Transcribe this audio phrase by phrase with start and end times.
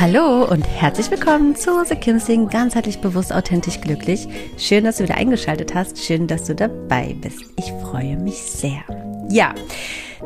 [0.00, 4.26] Hallo und herzlich willkommen zu The Kim Sing, ganzheitlich bewusst, authentisch, glücklich.
[4.56, 6.02] Schön, dass du wieder eingeschaltet hast.
[6.02, 7.42] Schön, dass du dabei bist.
[7.58, 8.80] Ich freue mich sehr.
[9.28, 9.54] Ja,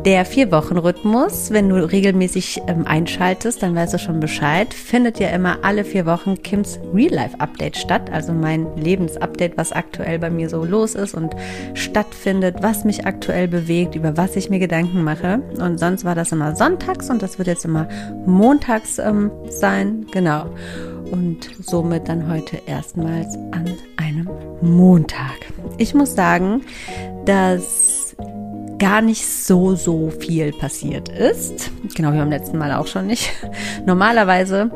[0.04, 5.58] der Vier-Wochen-Rhythmus, wenn du regelmäßig ähm, einschaltest, dann weißt du schon Bescheid, findet ja immer
[5.62, 10.94] alle vier Wochen Kims Real-Life-Update statt, also mein Lebensupdate, was aktuell bei mir so los
[10.94, 11.34] ist und
[11.74, 15.40] stattfindet, was mich aktuell bewegt, über was ich mir Gedanken mache.
[15.58, 17.88] Und sonst war das immer sonntags und das wird jetzt immer
[18.26, 20.46] montags ähm, sein, genau.
[21.10, 24.28] Und somit dann heute erstmals an einem
[24.60, 25.36] Montag.
[25.78, 26.62] Ich muss sagen,
[27.24, 28.16] dass
[28.84, 31.70] gar nicht so, so viel passiert ist.
[31.94, 33.32] Genau wie beim letzten Mal auch schon nicht.
[33.86, 34.70] Normalerweise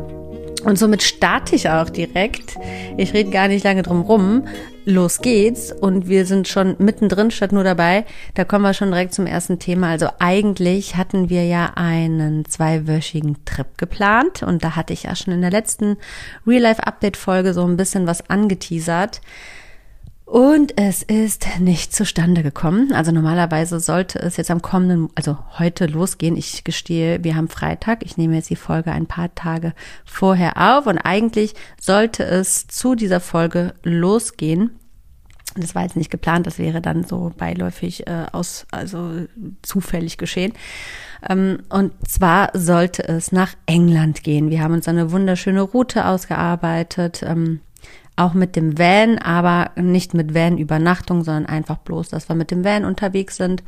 [0.65, 2.57] und somit starte ich auch direkt.
[2.97, 4.49] Ich rede gar nicht lange drum rum.
[4.87, 5.73] Los geht's.
[5.73, 8.07] Und wir sind schon mittendrin statt nur dabei.
[8.33, 9.91] Da kommen wir schon direkt zum ersten Thema.
[9.91, 14.43] Also eigentlich hatten wir ja einen zweiwöchigen Trip geplant.
[14.43, 15.99] Und da hatte ich ja schon in der letzten
[16.47, 19.21] Real-Life-Update-Folge so ein bisschen was angeteasert.
[20.29, 22.93] Und es ist nicht zustande gekommen.
[22.93, 26.37] Also normalerweise sollte es jetzt am kommenden, also heute losgehen.
[26.37, 28.05] Ich gestehe, wir haben Freitag.
[28.05, 29.73] Ich nehme jetzt die Folge ein paar Tage
[30.05, 34.73] vorher auf und eigentlich sollte es zu dieser Folge losgehen.
[35.57, 39.27] Das war jetzt nicht geplant, das wäre dann so beiläufig äh, aus, also
[39.63, 40.53] zufällig geschehen.
[41.27, 44.51] Ähm, und zwar sollte es nach England gehen.
[44.51, 47.23] Wir haben uns eine wunderschöne Route ausgearbeitet.
[47.27, 47.61] Ähm,
[48.19, 52.65] auch mit dem Van, aber nicht mit Van-Übernachtung, sondern einfach bloß, dass wir mit dem
[52.65, 53.63] Van unterwegs sind,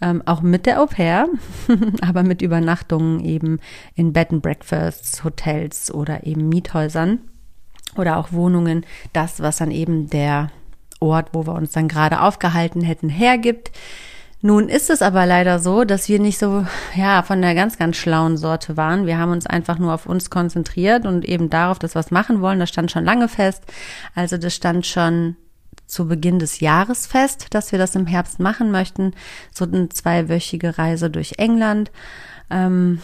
[0.00, 1.28] ähm, auch mit der Au pair,
[2.00, 3.58] aber mit Übernachtungen eben
[3.94, 7.18] in Bed and Breakfasts, Hotels oder eben Miethäusern
[7.96, 10.50] oder auch Wohnungen, das, was dann eben der
[11.00, 13.72] Ort, wo wir uns dann gerade aufgehalten hätten, hergibt.
[14.40, 17.96] Nun ist es aber leider so, dass wir nicht so, ja, von der ganz, ganz
[17.96, 19.04] schlauen Sorte waren.
[19.04, 22.40] Wir haben uns einfach nur auf uns konzentriert und eben darauf, dass wir was machen
[22.40, 22.60] wollen.
[22.60, 23.64] Das stand schon lange fest.
[24.14, 25.36] Also das stand schon
[25.86, 29.12] zu Beginn des Jahres fest, dass wir das im Herbst machen möchten.
[29.52, 31.90] So eine zweiwöchige Reise durch England.
[32.48, 33.00] Ähm,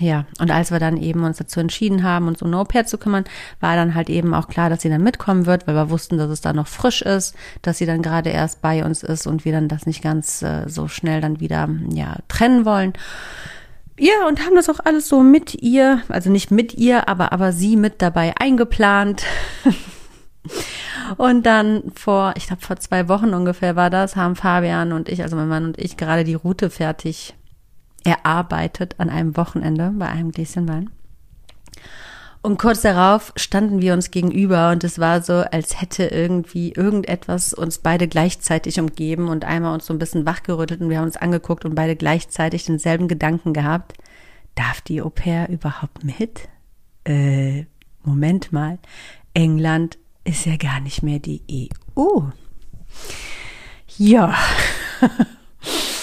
[0.00, 2.96] ja, und als wir dann eben uns dazu entschieden haben, uns um No Pair zu
[2.96, 3.24] kümmern,
[3.60, 6.30] war dann halt eben auch klar, dass sie dann mitkommen wird, weil wir wussten, dass
[6.30, 9.52] es da noch frisch ist, dass sie dann gerade erst bei uns ist und wir
[9.52, 12.94] dann das nicht ganz äh, so schnell dann wieder ja trennen wollen.
[13.98, 17.52] Ja, und haben das auch alles so mit ihr, also nicht mit ihr, aber aber
[17.52, 19.24] sie mit dabei eingeplant.
[21.18, 25.22] Und dann vor, ich glaube vor zwei Wochen ungefähr war das, haben Fabian und ich,
[25.22, 27.34] also mein Mann und ich, gerade die Route fertig
[28.04, 30.90] erarbeitet an einem Wochenende bei einem Gläschen Wein.
[32.42, 37.52] Und kurz darauf standen wir uns gegenüber und es war so, als hätte irgendwie irgendetwas
[37.52, 41.18] uns beide gleichzeitig umgeben und einmal uns so ein bisschen wachgerüttelt und wir haben uns
[41.18, 43.98] angeguckt und beide gleichzeitig denselben Gedanken gehabt.
[44.54, 46.48] Darf die Au pair überhaupt mit?
[47.04, 47.66] Äh,
[48.04, 48.78] Moment mal.
[49.34, 51.42] England ist ja gar nicht mehr die
[51.96, 52.20] EU.
[53.98, 54.34] Ja.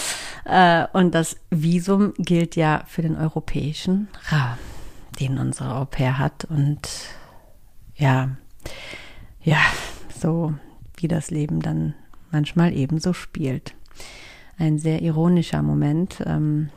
[0.48, 4.58] Äh, und das Visum gilt ja für den europäischen Raum,
[5.20, 6.46] den unsere Au pair hat.
[6.46, 6.88] Und
[7.96, 8.30] ja,
[9.42, 9.60] ja,
[10.18, 10.54] so
[10.96, 11.94] wie das Leben dann
[12.32, 13.76] manchmal ebenso spielt.
[14.58, 16.24] Ein sehr ironischer Moment.
[16.26, 16.70] Ähm,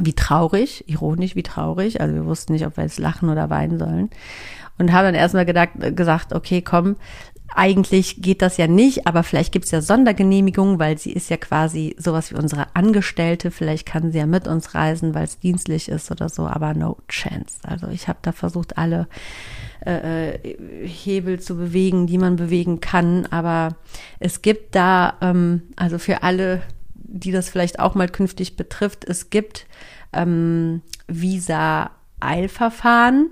[0.00, 2.00] wie traurig, ironisch wie traurig.
[2.00, 4.10] Also wir wussten nicht, ob wir jetzt lachen oder weinen sollen.
[4.78, 6.96] Und haben dann erstmal gedacht, gesagt, okay, komm,
[7.58, 11.36] eigentlich geht das ja nicht, aber vielleicht gibt es ja Sondergenehmigungen, weil sie ist ja
[11.36, 13.50] quasi sowas wie unsere Angestellte.
[13.50, 16.98] Vielleicht kann sie ja mit uns reisen, weil es dienstlich ist oder so, aber no
[17.08, 17.56] chance.
[17.64, 19.08] Also ich habe da versucht, alle
[19.84, 23.26] äh, äh, Hebel zu bewegen, die man bewegen kann.
[23.26, 23.74] Aber
[24.20, 26.62] es gibt da, ähm, also für alle
[27.08, 29.04] die das vielleicht auch mal künftig betrifft.
[29.04, 29.66] Es gibt
[30.12, 33.30] ähm, Visa-Eilverfahren.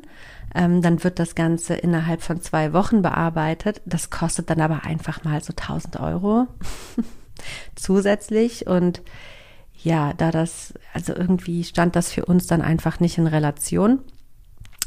[0.56, 3.82] Ähm, dann wird das Ganze innerhalb von zwei Wochen bearbeitet.
[3.84, 6.46] Das kostet dann aber einfach mal so 1000 Euro
[7.76, 8.66] zusätzlich.
[8.66, 9.02] Und
[9.82, 14.00] ja, da das, also irgendwie stand das für uns dann einfach nicht in Relation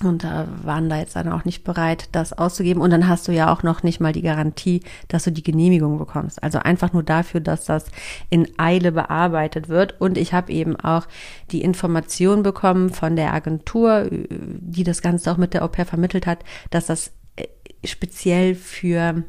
[0.03, 2.81] und da waren da jetzt dann auch nicht bereit, das auszugeben.
[2.81, 5.97] Und dann hast du ja auch noch nicht mal die Garantie, dass du die Genehmigung
[5.97, 6.41] bekommst.
[6.41, 7.85] Also einfach nur dafür, dass das
[8.29, 9.99] in Eile bearbeitet wird.
[9.99, 11.07] Und ich habe eben auch
[11.51, 16.25] die Information bekommen von der Agentur, die das Ganze auch mit der Au pair vermittelt
[16.25, 17.47] hat, dass das äh,
[17.83, 19.23] speziell für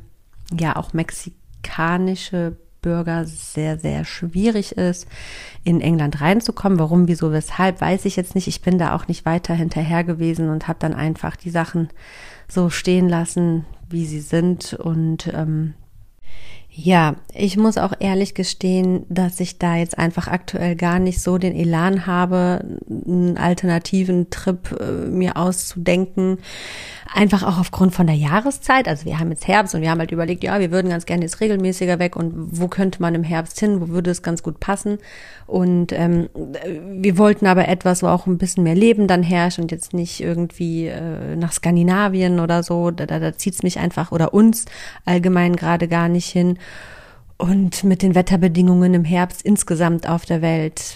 [0.59, 5.07] ja auch mexikanische Bürger sehr, sehr schwierig ist,
[5.65, 6.79] in England reinzukommen.
[6.79, 8.49] Warum, wieso, weshalb, weiß ich jetzt nicht.
[8.49, 11.89] Ich bin da auch nicht weiter hinterher gewesen und habe dann einfach die Sachen
[12.49, 14.75] so stehen lassen, wie sie sind.
[14.75, 15.75] Und ähm,
[16.73, 21.37] ja, ich muss auch ehrlich gestehen, dass ich da jetzt einfach aktuell gar nicht so
[21.37, 26.39] den Elan habe, einen alternativen Trip äh, mir auszudenken.
[27.13, 28.87] Einfach auch aufgrund von der Jahreszeit.
[28.87, 31.25] Also wir haben jetzt Herbst und wir haben halt überlegt, ja, wir würden ganz gerne
[31.25, 34.61] jetzt regelmäßiger weg und wo könnte man im Herbst hin, wo würde es ganz gut
[34.61, 34.99] passen.
[35.49, 39.73] Und ähm, wir wollten aber etwas, wo auch ein bisschen mehr Leben dann herrscht und
[39.73, 42.93] jetzt nicht irgendwie äh, nach Skandinavien oder so.
[42.93, 44.67] Da, da, da zieht es mich einfach oder uns
[45.05, 46.59] allgemein gerade gar nicht hin.
[47.39, 50.95] Und mit den Wetterbedingungen im Herbst insgesamt auf der Welt,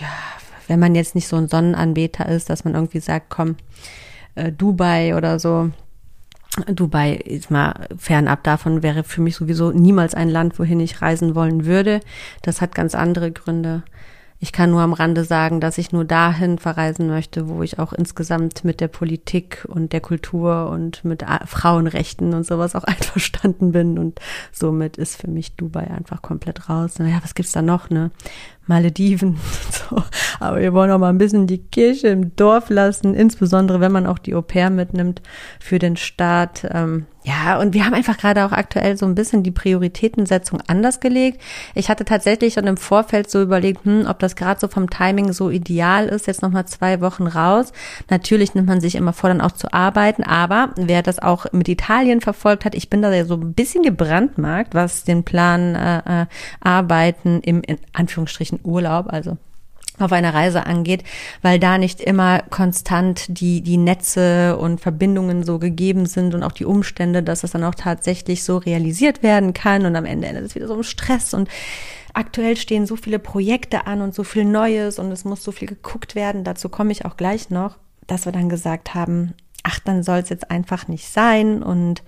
[0.00, 0.06] ja,
[0.68, 3.56] wenn man jetzt nicht so ein Sonnenanbeter ist, dass man irgendwie sagt, komm,
[4.34, 5.70] äh, Dubai oder so.
[6.66, 11.34] Dubai ist mal fernab davon wäre für mich sowieso niemals ein Land, wohin ich reisen
[11.34, 12.00] wollen würde.
[12.42, 13.82] Das hat ganz andere Gründe.
[14.42, 17.92] Ich kann nur am Rande sagen, dass ich nur dahin verreisen möchte, wo ich auch
[17.92, 24.00] insgesamt mit der Politik und der Kultur und mit Frauenrechten und sowas auch einverstanden bin.
[24.00, 24.18] Und
[24.50, 26.98] somit ist für mich Dubai einfach komplett raus.
[26.98, 28.10] Naja, was gibt's da noch, ne?
[28.66, 29.38] Malediven.
[29.88, 30.02] So.
[30.40, 34.06] Aber wir wollen auch mal ein bisschen die Kirche im Dorf lassen, insbesondere wenn man
[34.06, 35.22] auch die Au pair mitnimmt
[35.60, 36.66] für den Staat.
[36.68, 40.98] Ähm, ja, und wir haben einfach gerade auch aktuell so ein bisschen die Prioritätensetzung anders
[40.98, 41.40] gelegt.
[41.74, 45.32] Ich hatte tatsächlich schon im Vorfeld so überlegt, hm, ob das gerade so vom Timing
[45.32, 47.72] so ideal ist, jetzt nochmal zwei Wochen raus.
[48.10, 51.68] Natürlich nimmt man sich immer vor, dann auch zu arbeiten, aber wer das auch mit
[51.68, 56.22] Italien verfolgt hat, ich bin da ja so ein bisschen gebrandmarkt, was den Plan äh,
[56.22, 56.26] äh,
[56.60, 59.36] Arbeiten im in Anführungsstrichen Urlaub, also
[60.02, 61.04] auf einer Reise angeht,
[61.40, 66.52] weil da nicht immer konstant die, die Netze und Verbindungen so gegeben sind und auch
[66.52, 70.44] die Umstände, dass es dann auch tatsächlich so realisiert werden kann und am Ende endet
[70.44, 71.34] es wieder so im Stress.
[71.34, 71.48] Und
[72.14, 75.68] aktuell stehen so viele Projekte an und so viel Neues und es muss so viel
[75.68, 80.02] geguckt werden, dazu komme ich auch gleich noch, dass wir dann gesagt haben, ach, dann
[80.02, 82.02] soll es jetzt einfach nicht sein und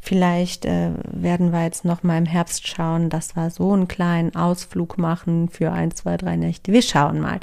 [0.00, 4.34] Vielleicht äh, werden wir jetzt noch mal im Herbst schauen, dass wir so einen kleinen
[4.34, 6.72] Ausflug machen für ein, zwei, drei Nächte.
[6.72, 7.38] Wir schauen mal.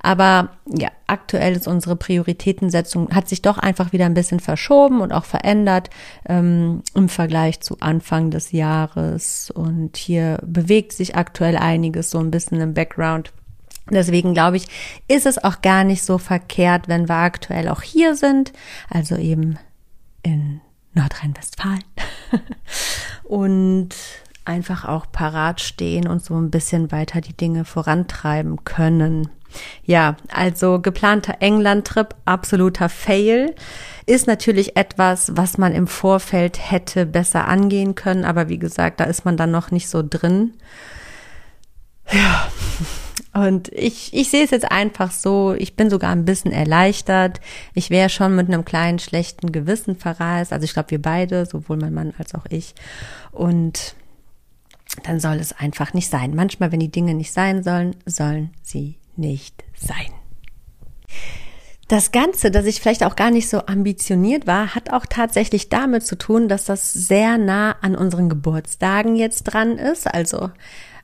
[0.00, 5.12] Aber ja, aktuell ist unsere Prioritätensetzung, hat sich doch einfach wieder ein bisschen verschoben und
[5.12, 5.90] auch verändert
[6.26, 9.50] ähm, im Vergleich zu Anfang des Jahres.
[9.50, 13.32] Und hier bewegt sich aktuell einiges so ein bisschen im Background.
[13.90, 14.66] Deswegen glaube ich,
[15.08, 18.52] ist es auch gar nicht so verkehrt, wenn wir aktuell auch hier sind,
[18.90, 19.58] also eben
[20.22, 20.60] in
[20.94, 21.84] Nordrhein-Westfalen.
[23.24, 23.90] und
[24.44, 29.28] einfach auch parat stehen und so ein bisschen weiter die Dinge vorantreiben können.
[29.84, 33.54] Ja, also geplanter England-Trip, absoluter Fail.
[34.06, 39.04] Ist natürlich etwas, was man im Vorfeld hätte besser angehen können, aber wie gesagt, da
[39.04, 40.54] ist man dann noch nicht so drin.
[42.12, 42.48] Ja,
[43.34, 47.40] und ich, ich sehe es jetzt einfach so, ich bin sogar ein bisschen erleichtert.
[47.74, 50.52] Ich wäre schon mit einem kleinen schlechten Gewissen verreist.
[50.52, 52.74] Also ich glaube, wir beide, sowohl mein Mann als auch ich.
[53.30, 53.94] Und
[55.04, 56.34] dann soll es einfach nicht sein.
[56.34, 60.12] Manchmal, wenn die Dinge nicht sein sollen, sollen sie nicht sein.
[61.86, 66.04] Das Ganze, dass ich vielleicht auch gar nicht so ambitioniert war, hat auch tatsächlich damit
[66.04, 70.06] zu tun, dass das sehr nah an unseren Geburtstagen jetzt dran ist.
[70.06, 70.50] Also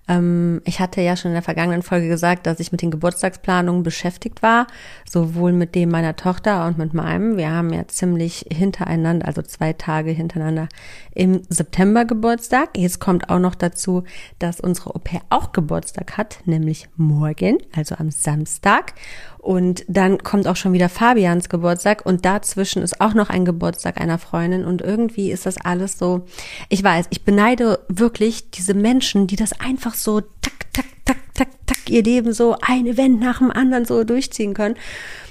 [0.07, 3.83] ähm, ich hatte ja schon in der vergangenen Folge gesagt, dass ich mit den Geburtstagsplanungen
[3.83, 4.67] beschäftigt war,
[5.09, 7.37] sowohl mit dem meiner Tochter und mit meinem.
[7.37, 10.69] Wir haben ja ziemlich hintereinander, also zwei Tage hintereinander
[11.15, 12.77] im September Geburtstag.
[12.77, 14.05] Jetzt kommt auch noch dazu,
[14.39, 18.95] dass unsere Au pair auch Geburtstag hat, nämlich morgen, also am Samstag.
[19.45, 24.01] Und dann kommt auch schon wieder Fabians Geburtstag und dazwischen ist auch noch ein Geburtstag
[24.01, 26.25] einer Freundin und irgendwie ist das alles so,
[26.71, 31.49] ich weiß, ich beneide wirklich diese Menschen, die das einfach so tak, tak, tak, tak,
[31.67, 34.77] tak ihr Leben so ein Event nach dem anderen so durchziehen können.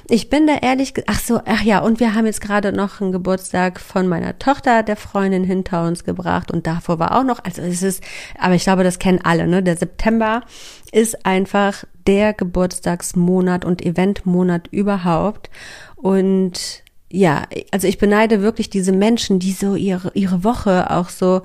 [0.10, 3.14] Ich bin da ehrlich, ach so, ach ja, und wir haben jetzt gerade noch einen
[3.14, 7.64] Geburtstag von meiner Tochter, der Freundin hinter uns gebracht und davor war auch noch, also
[7.64, 8.04] es ist,
[8.38, 9.64] aber ich glaube, das kennen alle, ne?
[9.64, 10.44] Der September
[10.92, 15.50] ist einfach der Geburtstagsmonat und Eventmonat überhaupt
[15.96, 21.44] und ja, also ich beneide wirklich diese Menschen, die so ihre, ihre Woche auch so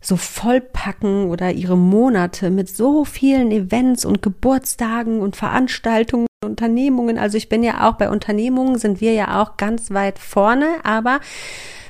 [0.00, 7.18] so vollpacken oder ihre Monate mit so vielen Events und Geburtstagen und Veranstaltungen, Unternehmungen.
[7.18, 11.20] Also ich bin ja auch bei Unternehmungen sind wir ja auch ganz weit vorne, aber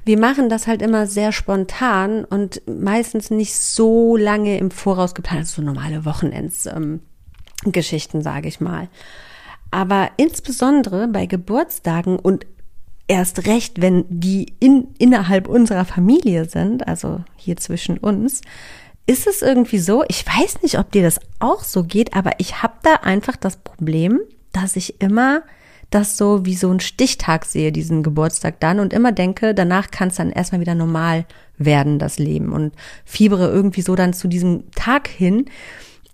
[0.04, 5.40] wir machen das halt immer sehr spontan und meistens nicht so lange im Voraus geplant,
[5.40, 7.00] also so normale Wochenendsgeschichten, ähm,
[8.22, 8.88] sage ich mal.
[9.70, 12.46] Aber insbesondere bei Geburtstagen und
[13.06, 18.40] erst recht, wenn die in, innerhalb unserer Familie sind, also hier zwischen uns,
[19.06, 22.62] ist es irgendwie so, ich weiß nicht, ob dir das auch so geht, aber ich
[22.62, 24.20] habe da einfach das Problem,
[24.52, 25.42] dass ich immer
[25.90, 30.08] das so wie so ein Stichtag sehe, diesen Geburtstag dann und immer denke, danach kann
[30.08, 31.26] es dann erstmal wieder normal
[31.58, 32.72] werden, das Leben und
[33.04, 35.46] fiebere irgendwie so dann zu diesem Tag hin,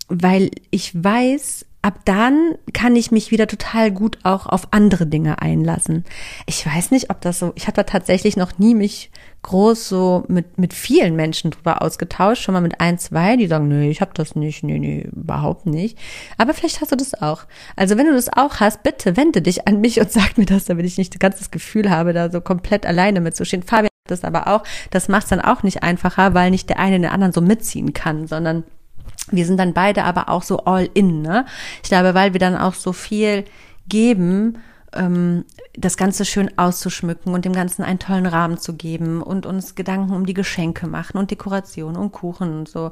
[0.07, 5.41] weil ich weiß, ab dann kann ich mich wieder total gut auch auf andere Dinge
[5.41, 6.03] einlassen.
[6.45, 9.09] Ich weiß nicht, ob das so, ich hatte tatsächlich noch nie mich
[9.43, 13.69] groß so mit, mit vielen Menschen drüber ausgetauscht, schon mal mit ein, zwei, die sagen,
[13.69, 15.97] nee, ich habe das nicht, nee, nee, überhaupt nicht.
[16.37, 17.45] Aber vielleicht hast du das auch.
[17.77, 20.65] Also wenn du das auch hast, bitte wende dich an mich und sag mir das,
[20.65, 23.63] damit ich nicht ganz das Gefühl habe, da so komplett alleine mitzustehen.
[23.63, 26.79] Fabian hat das aber auch, das macht es dann auch nicht einfacher, weil nicht der
[26.79, 28.65] eine den anderen so mitziehen kann, sondern
[29.31, 31.45] wir sind dann beide aber auch so all in, ne?
[31.83, 33.45] Ich glaube, weil wir dann auch so viel
[33.87, 34.57] geben
[34.97, 39.75] ähm, das Ganze schön auszuschmücken und dem Ganzen einen tollen Rahmen zu geben und uns
[39.75, 42.91] Gedanken um die Geschenke machen und Dekoration und Kuchen und so.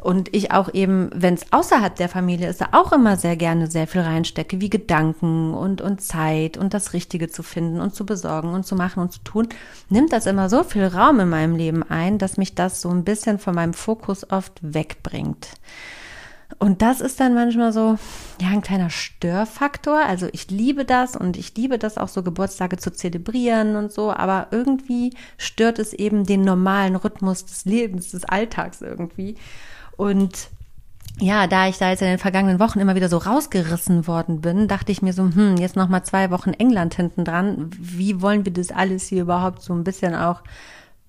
[0.00, 3.66] Und ich auch eben, wenn es außerhalb der Familie ist, da auch immer sehr gerne
[3.66, 8.06] sehr viel reinstecke, wie Gedanken und, und Zeit und das Richtige zu finden und zu
[8.06, 9.48] besorgen und zu machen und zu tun,
[9.88, 13.04] nimmt das immer so viel Raum in meinem Leben ein, dass mich das so ein
[13.04, 15.48] bisschen von meinem Fokus oft wegbringt.
[16.58, 17.98] Und das ist dann manchmal so,
[18.40, 20.00] ja, ein kleiner Störfaktor.
[20.04, 24.12] Also ich liebe das und ich liebe das auch so Geburtstage zu zelebrieren und so,
[24.12, 29.36] aber irgendwie stört es eben den normalen Rhythmus des Lebens, des Alltags irgendwie.
[29.96, 30.48] Und
[31.18, 34.68] ja, da ich da jetzt in den vergangenen Wochen immer wieder so rausgerissen worden bin,
[34.68, 37.70] dachte ich mir so, hm, jetzt noch mal zwei Wochen England hinten dran.
[37.78, 40.42] Wie wollen wir das alles hier überhaupt so ein bisschen auch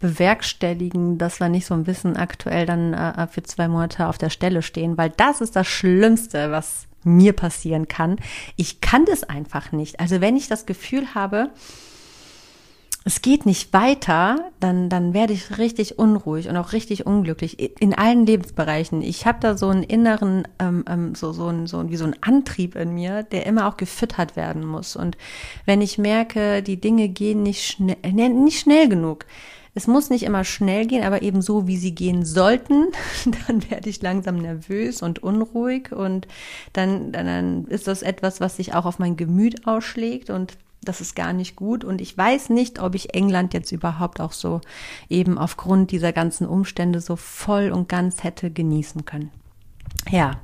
[0.02, 4.30] bewerkstelligen, dass wir nicht so ein bisschen aktuell dann äh, für zwei Monate auf der
[4.30, 8.18] Stelle stehen, weil das ist das Schlimmste, was mir passieren kann.
[8.56, 10.00] Ich kann das einfach nicht.
[10.00, 11.50] Also wenn ich das Gefühl habe,
[13.04, 17.96] es geht nicht weiter, dann, dann werde ich richtig unruhig und auch richtig unglücklich in
[17.96, 19.02] allen Lebensbereichen.
[19.02, 22.16] Ich habe da so einen inneren, ähm, ähm, so, so, ein, so wie so ein
[22.22, 24.96] Antrieb in mir, der immer auch gefüttert werden muss.
[24.96, 25.18] Und
[25.66, 29.26] wenn ich merke, die Dinge gehen nicht schnell, nicht schnell genug,
[29.74, 32.88] es muss nicht immer schnell gehen, aber eben so, wie sie gehen sollten.
[33.48, 36.28] Dann werde ich langsam nervös und unruhig und
[36.74, 41.16] dann, dann ist das etwas, was sich auch auf mein Gemüt ausschlägt und das ist
[41.16, 41.84] gar nicht gut.
[41.84, 44.62] Und ich weiß nicht, ob ich England jetzt überhaupt auch so
[45.10, 49.32] eben aufgrund dieser ganzen Umstände so voll und ganz hätte genießen können.
[50.10, 50.40] Ja.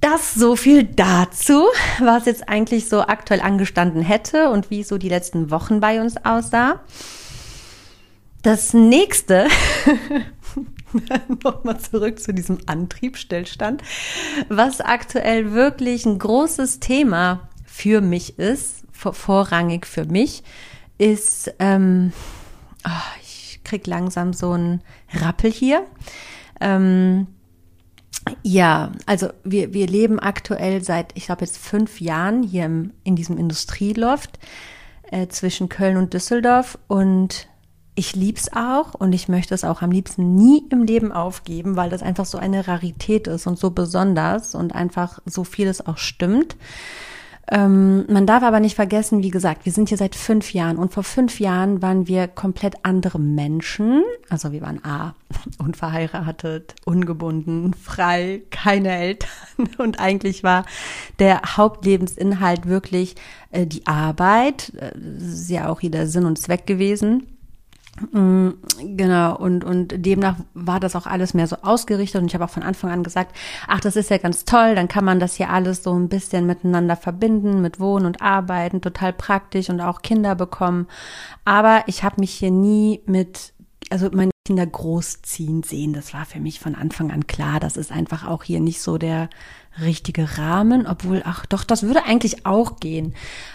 [0.00, 1.64] Das so viel dazu,
[2.00, 6.16] was jetzt eigentlich so aktuell angestanden hätte und wie so die letzten Wochen bei uns
[6.24, 6.80] aussah.
[8.42, 9.48] Das nächste,
[11.44, 13.82] nochmal zurück zu diesem Antriebsstillstand,
[14.48, 20.42] was aktuell wirklich ein großes Thema für mich ist, vorrangig für mich,
[20.96, 22.12] ist, ähm,
[22.86, 24.82] oh, ich krieg langsam so einen
[25.12, 25.84] Rappel hier.
[26.62, 27.26] Ähm,
[28.42, 33.16] ja, also wir, wir leben aktuell seit, ich glaube jetzt fünf Jahren hier im, in
[33.16, 34.38] diesem Industrieloft
[35.10, 37.49] äh, zwischen Köln und Düsseldorf und
[37.94, 41.90] ich lieb's auch und ich möchte es auch am liebsten nie im Leben aufgeben, weil
[41.90, 46.56] das einfach so eine Rarität ist und so besonders und einfach so vieles auch stimmt.
[47.52, 50.94] Ähm, man darf aber nicht vergessen, wie gesagt, wir sind hier seit fünf Jahren und
[50.94, 54.04] vor fünf Jahren waren wir komplett andere Menschen.
[54.28, 55.16] Also wir waren A,
[55.58, 59.30] unverheiratet, ungebunden, frei, keine Eltern
[59.78, 60.64] und eigentlich war
[61.18, 63.16] der Hauptlebensinhalt wirklich
[63.50, 64.72] äh, die Arbeit.
[64.76, 67.26] Äh, das ist ja auch hier der Sinn und Zweck gewesen.
[68.12, 68.50] Mm,
[68.96, 72.20] genau, und, und demnach war das auch alles mehr so ausgerichtet.
[72.20, 74.88] Und ich habe auch von Anfang an gesagt, ach, das ist ja ganz toll, dann
[74.88, 79.12] kann man das hier alles so ein bisschen miteinander verbinden, mit Wohnen und Arbeiten, total
[79.12, 80.86] praktisch und auch Kinder bekommen.
[81.44, 83.52] Aber ich habe mich hier nie mit,
[83.90, 85.92] also meine Kinder großziehen sehen.
[85.92, 87.60] Das war für mich von Anfang an klar.
[87.60, 89.28] Das ist einfach auch hier nicht so der
[89.80, 93.14] richtige Rahmen, obwohl, ach doch, das würde eigentlich auch gehen.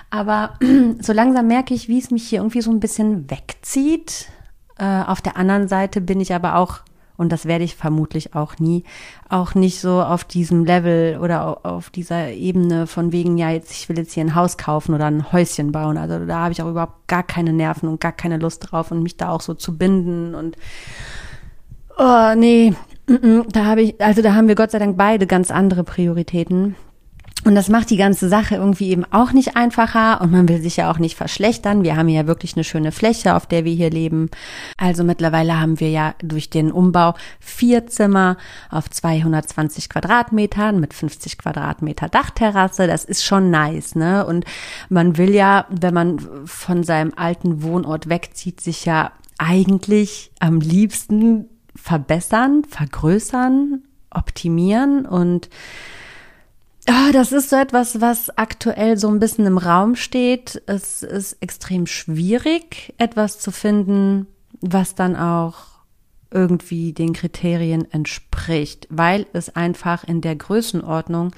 [0.09, 0.57] Aber
[1.01, 4.29] so langsam merke ich, wie es mich hier irgendwie so ein bisschen wegzieht.
[4.77, 6.81] Äh, auf der anderen Seite bin ich aber auch
[7.17, 8.83] und das werde ich vermutlich auch nie,
[9.29, 13.87] auch nicht so auf diesem Level oder auf dieser Ebene von wegen, ja, jetzt, ich
[13.87, 15.97] will jetzt hier ein Haus kaufen oder ein Häuschen bauen.
[15.97, 19.01] Also da habe ich auch überhaupt gar keine Nerven und gar keine Lust drauf und
[19.01, 20.57] mich da auch so zu binden und
[21.97, 22.73] oh, nee,
[23.51, 26.75] da habe ich, also da haben wir Gott sei Dank beide ganz andere Prioritäten.
[27.45, 30.77] Und das macht die ganze Sache irgendwie eben auch nicht einfacher und man will sich
[30.77, 31.83] ja auch nicht verschlechtern.
[31.83, 34.31] Wir haben ja wirklich eine schöne Fläche, auf der wir hier leben.
[34.77, 38.37] Also mittlerweile haben wir ja durch den Umbau vier Zimmer
[38.71, 42.87] auf 220 Quadratmetern mit 50 Quadratmeter Dachterrasse.
[42.87, 44.25] Das ist schon nice, ne?
[44.25, 44.45] Und
[44.89, 51.45] man will ja, wenn man von seinem alten Wohnort wegzieht, sich ja eigentlich am liebsten
[51.75, 55.49] verbessern, vergrößern, optimieren und
[56.87, 60.61] Oh, das ist so etwas, was aktuell so ein bisschen im Raum steht.
[60.67, 64.27] Es ist extrem schwierig, etwas zu finden,
[64.61, 65.55] was dann auch
[66.29, 71.31] irgendwie den Kriterien entspricht, weil es einfach in der Größenordnung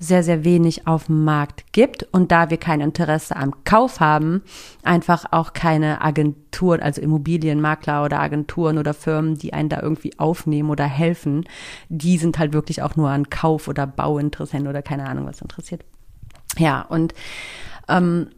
[0.00, 4.42] sehr, sehr wenig auf dem Markt gibt und da wir kein Interesse am Kauf haben,
[4.82, 10.70] einfach auch keine Agenturen, also Immobilienmakler oder Agenturen oder Firmen, die einen da irgendwie aufnehmen
[10.70, 11.44] oder helfen,
[11.90, 15.84] die sind halt wirklich auch nur an Kauf oder Bauinteressenten oder keine Ahnung was interessiert.
[16.56, 17.14] Ja, und
[17.88, 18.30] ähm,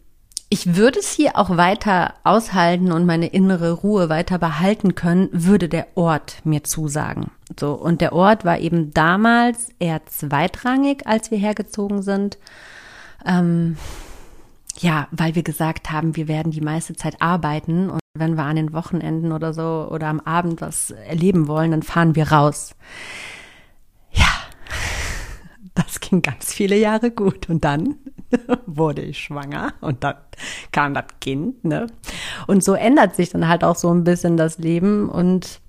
[0.52, 5.66] ich würde es hier auch weiter aushalten und meine innere Ruhe weiter behalten können, würde
[5.66, 7.30] der Ort mir zusagen.
[7.59, 7.73] So.
[7.73, 12.37] Und der Ort war eben damals eher zweitrangig, als wir hergezogen sind.
[13.25, 13.78] Ähm,
[14.78, 18.56] ja, weil wir gesagt haben, wir werden die meiste Zeit arbeiten und wenn wir an
[18.56, 22.75] den Wochenenden oder so oder am Abend was erleben wollen, dann fahren wir raus.
[24.11, 24.28] Ja,
[25.75, 27.94] das ging ganz viele Jahre gut und dann
[28.66, 30.16] wurde ich schwanger und dann
[30.72, 31.86] kam das Kind, ne?
[32.46, 35.60] Und so ändert sich dann halt auch so ein bisschen das Leben und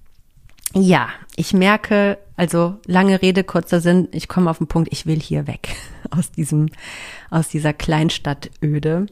[0.76, 5.20] ja, ich merke, also lange Rede, kurzer Sinn, ich komme auf den Punkt, ich will
[5.20, 5.76] hier weg
[6.10, 6.70] aus diesem,
[7.30, 9.06] aus dieser Kleinstadtöde.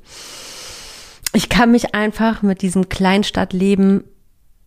[1.34, 4.04] Ich kann mich einfach mit diesem Kleinstadtleben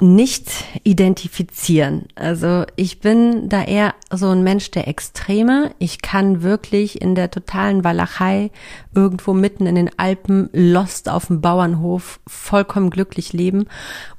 [0.00, 0.50] nicht
[0.82, 2.06] identifizieren.
[2.16, 5.72] Also ich bin da eher so ein Mensch der Extreme.
[5.78, 8.50] Ich kann wirklich in der totalen Walachei
[8.94, 13.66] irgendwo mitten in den Alpen lost auf dem Bauernhof vollkommen glücklich leben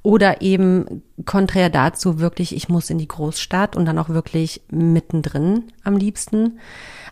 [0.02, 5.66] oder eben konträr dazu wirklich, ich muss in die Großstadt und dann auch wirklich mittendrin
[5.84, 6.60] am liebsten.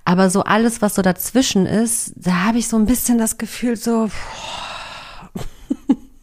[0.06, 3.76] Aber so alles, was so dazwischen ist, da habe ich so ein bisschen das Gefühl
[3.76, 4.10] so,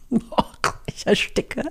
[0.09, 0.47] boah,
[1.01, 1.63] ich ersticke.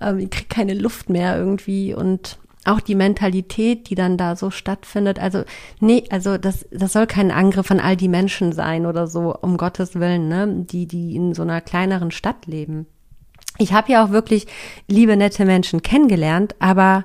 [0.00, 4.50] Ähm, ich kriege keine Luft mehr irgendwie und auch die Mentalität, die dann da so
[4.50, 5.18] stattfindet.
[5.18, 5.44] Also,
[5.80, 9.56] nee, also das, das soll kein Angriff an all die Menschen sein oder so, um
[9.56, 12.86] Gottes Willen, ne, die, die in so einer kleineren Stadt leben.
[13.58, 14.46] Ich habe ja auch wirklich
[14.88, 17.04] liebe, nette Menschen kennengelernt, aber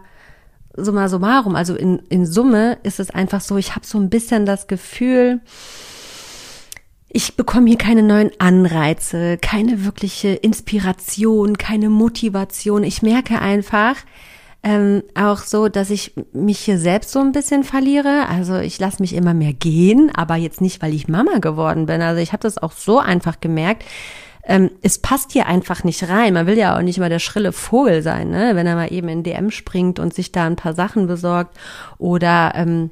[0.76, 4.46] summa summarum, also in, in Summe ist es einfach so, ich habe so ein bisschen
[4.46, 5.42] das Gefühl,
[7.18, 12.84] ich bekomme hier keine neuen Anreize, keine wirkliche Inspiration, keine Motivation.
[12.84, 13.96] Ich merke einfach
[14.62, 18.28] ähm, auch so, dass ich mich hier selbst so ein bisschen verliere.
[18.30, 22.04] Also ich lasse mich immer mehr gehen, aber jetzt nicht, weil ich Mama geworden bin.
[22.04, 23.84] Also ich habe das auch so einfach gemerkt.
[24.44, 26.36] Ähm, es passt hier einfach nicht rein.
[26.36, 28.52] Man will ja auch nicht immer der schrille Vogel sein, ne?
[28.54, 31.58] wenn er mal eben in DM springt und sich da ein paar Sachen besorgt
[31.98, 32.92] oder ähm,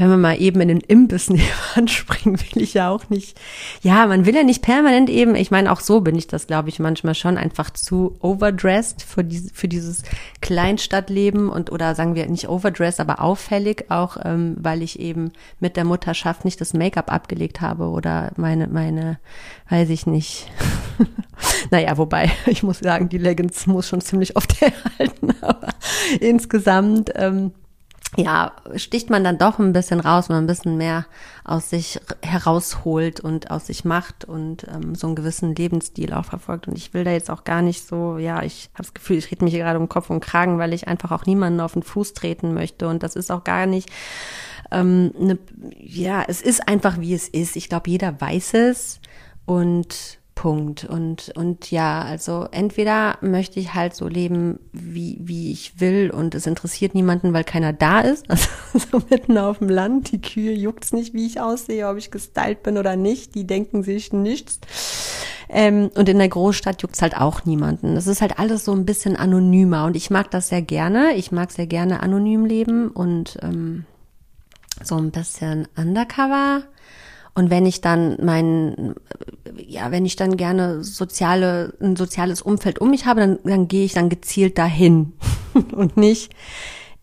[0.00, 3.38] wenn man mal eben in den Imbiss nebenan springen, will ich ja auch nicht.
[3.82, 6.70] Ja, man will ja nicht permanent eben, ich meine, auch so bin ich das, glaube
[6.70, 10.02] ich, manchmal schon einfach zu overdressed für, diese, für dieses
[10.40, 15.76] Kleinstadtleben und oder sagen wir nicht overdressed, aber auffällig, auch ähm, weil ich eben mit
[15.76, 19.18] der Mutterschaft nicht das Make-up abgelegt habe oder meine, meine,
[19.68, 20.50] weiß ich nicht.
[21.70, 25.68] naja, wobei, ich muss sagen, die Leggings muss schon ziemlich oft erhalten, aber
[26.20, 27.52] insgesamt, ähm,
[28.16, 31.06] ja, sticht man dann doch ein bisschen raus, wenn man ein bisschen mehr
[31.44, 36.66] aus sich herausholt und aus sich macht und ähm, so einen gewissen Lebensstil auch verfolgt.
[36.66, 39.30] Und ich will da jetzt auch gar nicht so, ja, ich habe das Gefühl, ich
[39.30, 42.14] rede mich gerade um Kopf und Kragen, weil ich einfach auch niemanden auf den Fuß
[42.14, 42.88] treten möchte.
[42.88, 43.88] Und das ist auch gar nicht,
[44.72, 45.38] ähm, ne,
[45.78, 47.54] ja, es ist einfach wie es ist.
[47.54, 49.00] Ich glaube, jeder weiß es
[49.46, 50.86] und Punkt.
[50.86, 56.34] Und, und ja, also entweder möchte ich halt so leben, wie, wie ich will und
[56.34, 58.24] es interessiert niemanden, weil keiner da ist.
[58.72, 62.10] Also so mitten auf dem Land, die Kühe juckt's nicht, wie ich aussehe, ob ich
[62.10, 63.34] gestylt bin oder nicht.
[63.34, 64.60] Die denken sich nichts.
[65.50, 67.96] Ähm, und in der Großstadt juckt's halt auch niemanden.
[67.96, 71.16] Es ist halt alles so ein bisschen anonymer und ich mag das sehr gerne.
[71.16, 73.84] Ich mag sehr gerne anonym leben und ähm,
[74.82, 76.62] so ein bisschen undercover.
[77.34, 78.94] Und wenn ich dann mein,
[79.56, 83.84] ja, wenn ich dann gerne soziale, ein soziales Umfeld um mich habe, dann, dann gehe
[83.84, 85.12] ich dann gezielt dahin
[85.72, 86.32] und nicht,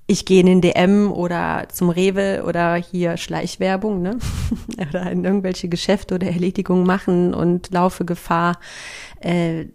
[0.09, 4.17] ich gehe in den DM oder zum Rewe oder hier Schleichwerbung, ne?
[4.89, 8.57] oder in irgendwelche Geschäfte oder Erledigungen machen und laufe Gefahr,
[9.19, 9.65] äh,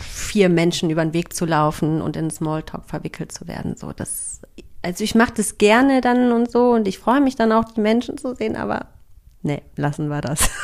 [0.00, 3.76] vier Menschen über den Weg zu laufen und in Smalltalk verwickelt zu werden.
[3.76, 4.40] So, das,
[4.80, 7.82] also ich mache das gerne dann und so und ich freue mich dann auch, die
[7.82, 8.86] Menschen zu sehen, aber
[9.42, 10.50] nee, lassen wir das.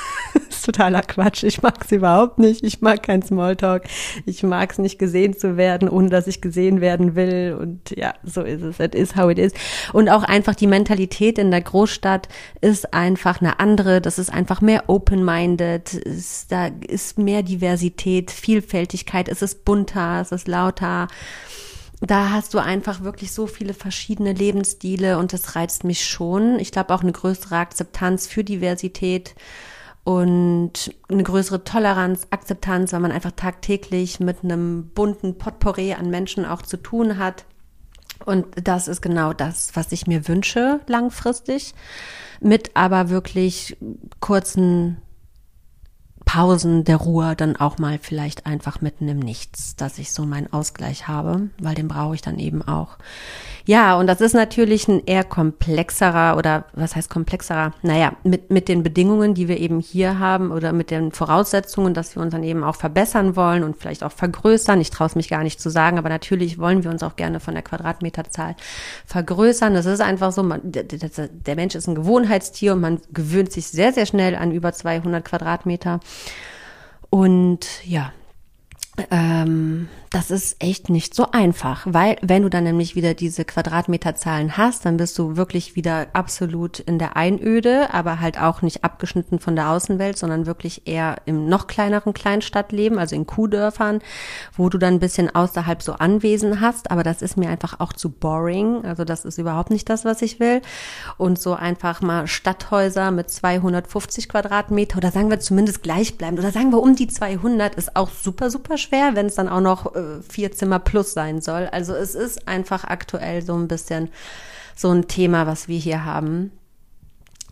[0.67, 1.45] totaler Quatsch.
[1.45, 2.63] Ich mag es überhaupt nicht.
[2.65, 3.85] Ich mag kein Smalltalk.
[4.27, 7.57] Ich mag es nicht gesehen zu werden, ohne dass ich gesehen werden will.
[7.59, 8.81] Und ja, so ist es.
[8.81, 9.53] It is how it is.
[9.93, 12.29] Und auch einfach die Mentalität in der Großstadt
[12.61, 14.01] ist einfach eine andere.
[14.01, 16.03] Das ist einfach mehr open-minded.
[16.49, 19.29] Da ist mehr Diversität, Vielfältigkeit.
[19.29, 21.09] Es ist bunter, es ist lauter
[22.01, 26.59] da hast du einfach wirklich so viele verschiedene Lebensstile und das reizt mich schon.
[26.59, 29.35] Ich glaube auch eine größere Akzeptanz für Diversität
[30.05, 36.45] und eine größere Toleranz, Akzeptanz, weil man einfach tagtäglich mit einem bunten Potpourri an Menschen
[36.45, 37.45] auch zu tun hat.
[38.25, 41.75] Und das ist genau das, was ich mir wünsche langfristig,
[42.41, 43.77] mit aber wirklich
[44.21, 44.99] kurzen
[46.27, 50.53] Pausen der Ruhe dann auch mal vielleicht einfach mitten im Nichts, dass ich so meinen
[50.53, 52.99] Ausgleich habe, weil den brauche ich dann eben auch.
[53.69, 57.73] Ja, und das ist natürlich ein eher komplexerer oder was heißt komplexerer?
[57.83, 62.15] Naja, mit, mit den Bedingungen, die wir eben hier haben oder mit den Voraussetzungen, dass
[62.15, 64.81] wir uns dann eben auch verbessern wollen und vielleicht auch vergrößern.
[64.81, 67.41] Ich traue es mich gar nicht zu sagen, aber natürlich wollen wir uns auch gerne
[67.41, 68.55] von der Quadratmeterzahl
[69.05, 69.75] vergrößern.
[69.75, 73.67] Das ist einfach so, man, der, der Mensch ist ein Gewohnheitstier und man gewöhnt sich
[73.67, 75.99] sehr, sehr schnell an über 200 Quadratmeter.
[77.11, 78.13] Und ja,
[79.11, 84.57] ähm, das ist echt nicht so einfach, weil wenn du dann nämlich wieder diese Quadratmeterzahlen
[84.57, 89.41] hast, dann bist du wirklich wieder absolut in der Einöde, aber halt auch nicht abgeschnitten
[89.41, 94.01] von der Außenwelt, sondern wirklich eher im noch kleineren Kleinstadtleben, also in Kuhdörfern,
[94.57, 97.93] wo du dann ein bisschen außerhalb so Anwesen hast, aber das ist mir einfach auch
[97.93, 100.63] zu boring, also das ist überhaupt nicht das, was ich will.
[101.19, 106.73] Und so einfach mal Stadthäuser mit 250 Quadratmeter oder sagen wir zumindest gleichbleibend oder sagen
[106.73, 109.95] wir um die 200 ist auch super, super schwer, wenn es dann auch noch
[110.29, 111.69] vier Zimmer plus sein soll.
[111.71, 114.11] Also es ist einfach aktuell so ein bisschen
[114.75, 116.53] so ein Thema, was wir hier haben.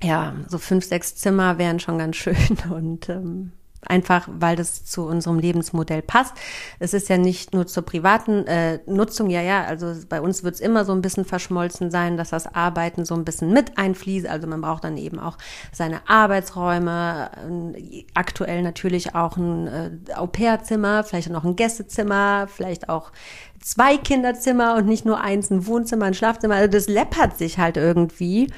[0.02, 2.36] Ja, so fünf, sechs Zimmer wären schon ganz schön
[2.70, 3.52] und ähm,
[3.84, 6.34] einfach weil das zu unserem Lebensmodell passt.
[6.78, 10.54] Es ist ja nicht nur zur privaten äh, Nutzung, ja, ja, also bei uns wird
[10.54, 14.26] es immer so ein bisschen verschmolzen sein, dass das Arbeiten so ein bisschen mit einfließt.
[14.26, 15.38] Also man braucht dann eben auch
[15.72, 17.30] seine Arbeitsräume,
[17.76, 23.12] äh, aktuell natürlich auch ein äh, Au-pair-Zimmer, vielleicht noch ein Gästezimmer, vielleicht auch
[23.60, 26.56] zwei Kinderzimmer und nicht nur eins, ein Wohnzimmer, ein Schlafzimmer.
[26.56, 28.48] Also das läppert sich halt irgendwie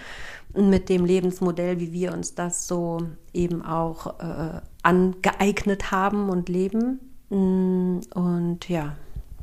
[0.56, 2.98] mit dem Lebensmodell, wie wir uns das so
[3.32, 7.00] eben auch äh, angeeignet haben und leben.
[7.28, 8.96] Mm, und ja,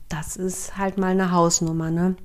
[0.07, 2.15] das ist halt mal eine Hausnummer, ne?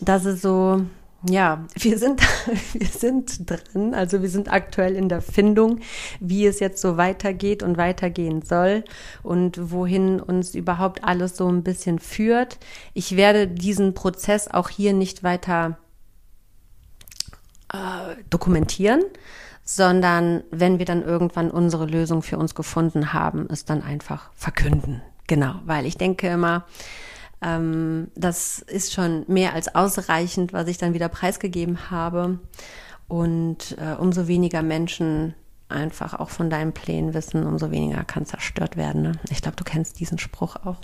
[0.00, 0.84] Das ist so,
[1.30, 2.20] ja, wir sind,
[2.72, 5.80] wir sind dran, also wir sind aktuell in der Findung,
[6.18, 8.82] wie es jetzt so weitergeht und weitergehen soll
[9.22, 12.58] und wohin uns überhaupt alles so ein bisschen führt.
[12.92, 15.78] Ich werde diesen Prozess auch hier nicht weiter
[17.72, 19.02] äh, dokumentieren,
[19.64, 25.02] sondern wenn wir dann irgendwann unsere Lösung für uns gefunden haben, es dann einfach verkünden.
[25.26, 26.66] Genau, weil ich denke immer,
[27.40, 32.38] ähm, das ist schon mehr als ausreichend, was ich dann wieder preisgegeben habe.
[33.08, 35.34] Und äh, umso weniger Menschen
[35.68, 39.02] einfach auch von deinen Plänen wissen, umso weniger kann zerstört werden.
[39.02, 39.12] Ne?
[39.30, 40.80] Ich glaube, du kennst diesen Spruch auch.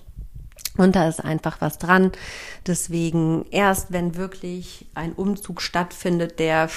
[0.77, 2.13] Und da ist einfach was dran.
[2.67, 6.69] Deswegen erst, wenn wirklich ein Umzug stattfindet, der,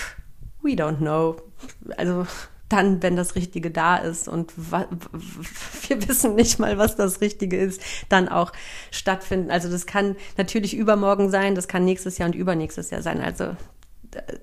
[0.63, 1.37] we don't know,
[1.97, 2.25] also
[2.69, 4.87] dann, wenn das Richtige da ist und wir
[6.07, 8.51] wissen nicht mal, was das Richtige ist, dann auch
[8.89, 9.51] stattfinden.
[9.51, 13.21] Also das kann natürlich übermorgen sein, das kann nächstes Jahr und übernächstes Jahr sein.
[13.21, 13.55] Also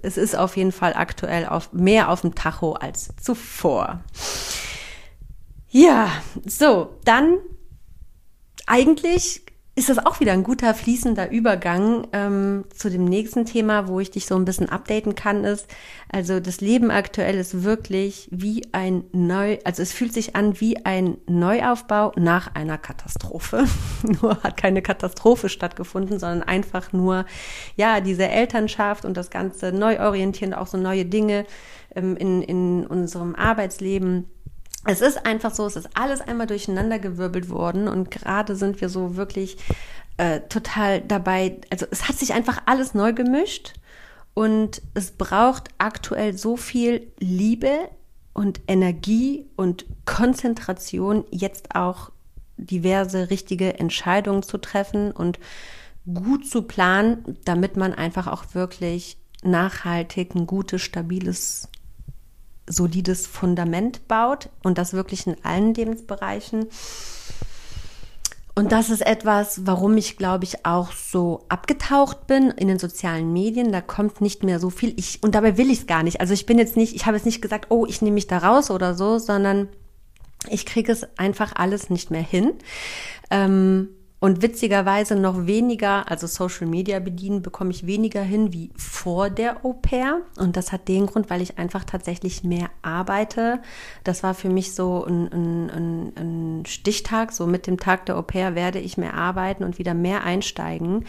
[0.02, 4.00] es ist auf jeden Fall aktuell auf, mehr auf dem Tacho als zuvor.
[5.68, 6.10] Ja,
[6.46, 7.38] so, dann
[8.66, 9.42] eigentlich
[9.76, 14.10] ist das auch wieder ein guter fließender Übergang ähm, zu dem nächsten Thema, wo ich
[14.10, 15.68] dich so ein bisschen updaten kann, ist,
[16.12, 20.84] also das Leben aktuell ist wirklich wie ein neu, also es fühlt sich an wie
[20.84, 23.64] ein Neuaufbau nach einer Katastrophe.
[24.20, 27.24] nur hat keine Katastrophe stattgefunden, sondern einfach nur,
[27.76, 31.46] ja, diese Elternschaft und das ganze Neuorientieren, auch so neue Dinge
[31.94, 34.26] ähm, in, in unserem Arbeitsleben
[34.86, 39.16] es ist einfach so, es ist alles einmal durcheinandergewirbelt worden und gerade sind wir so
[39.16, 39.58] wirklich
[40.16, 41.60] äh, total dabei.
[41.70, 43.74] Also es hat sich einfach alles neu gemischt
[44.34, 47.90] und es braucht aktuell so viel Liebe
[48.32, 52.10] und Energie und Konzentration, jetzt auch
[52.56, 55.38] diverse richtige Entscheidungen zu treffen und
[56.12, 61.69] gut zu planen, damit man einfach auch wirklich nachhaltig ein gutes, stabiles
[62.70, 66.66] solides Fundament baut und das wirklich in allen Lebensbereichen.
[68.54, 73.32] Und das ist etwas, warum ich, glaube ich, auch so abgetaucht bin in den sozialen
[73.32, 73.72] Medien.
[73.72, 74.92] Da kommt nicht mehr so viel.
[74.96, 76.20] Ich, und dabei will ich es gar nicht.
[76.20, 78.38] Also ich bin jetzt nicht, ich habe jetzt nicht gesagt, oh, ich nehme mich da
[78.38, 79.68] raus oder so, sondern
[80.48, 82.52] ich kriege es einfach alles nicht mehr hin.
[83.30, 83.88] Ähm,
[84.20, 89.64] und witzigerweise noch weniger, also Social Media bedienen, bekomme ich weniger hin wie vor der
[89.64, 90.20] Au pair.
[90.36, 93.60] Und das hat den Grund, weil ich einfach tatsächlich mehr arbeite.
[94.04, 97.32] Das war für mich so ein, ein, ein, ein Stichtag.
[97.32, 101.06] So mit dem Tag der Au pair werde ich mehr arbeiten und wieder mehr einsteigen.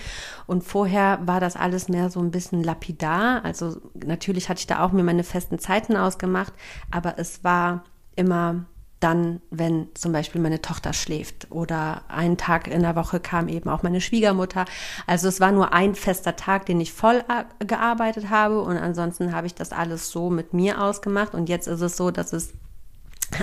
[0.47, 3.43] Und vorher war das alles mehr so ein bisschen lapidar.
[3.43, 6.53] Also natürlich hatte ich da auch mir meine festen Zeiten ausgemacht,
[6.91, 7.83] aber es war
[8.15, 8.65] immer
[9.01, 13.69] dann, wenn zum Beispiel meine Tochter schläft oder einen Tag in der Woche kam eben
[13.69, 14.65] auch meine Schwiegermutter.
[15.07, 17.23] Also es war nur ein fester Tag, den ich voll
[17.59, 21.81] gearbeitet habe und ansonsten habe ich das alles so mit mir ausgemacht und jetzt ist
[21.81, 22.53] es so, dass es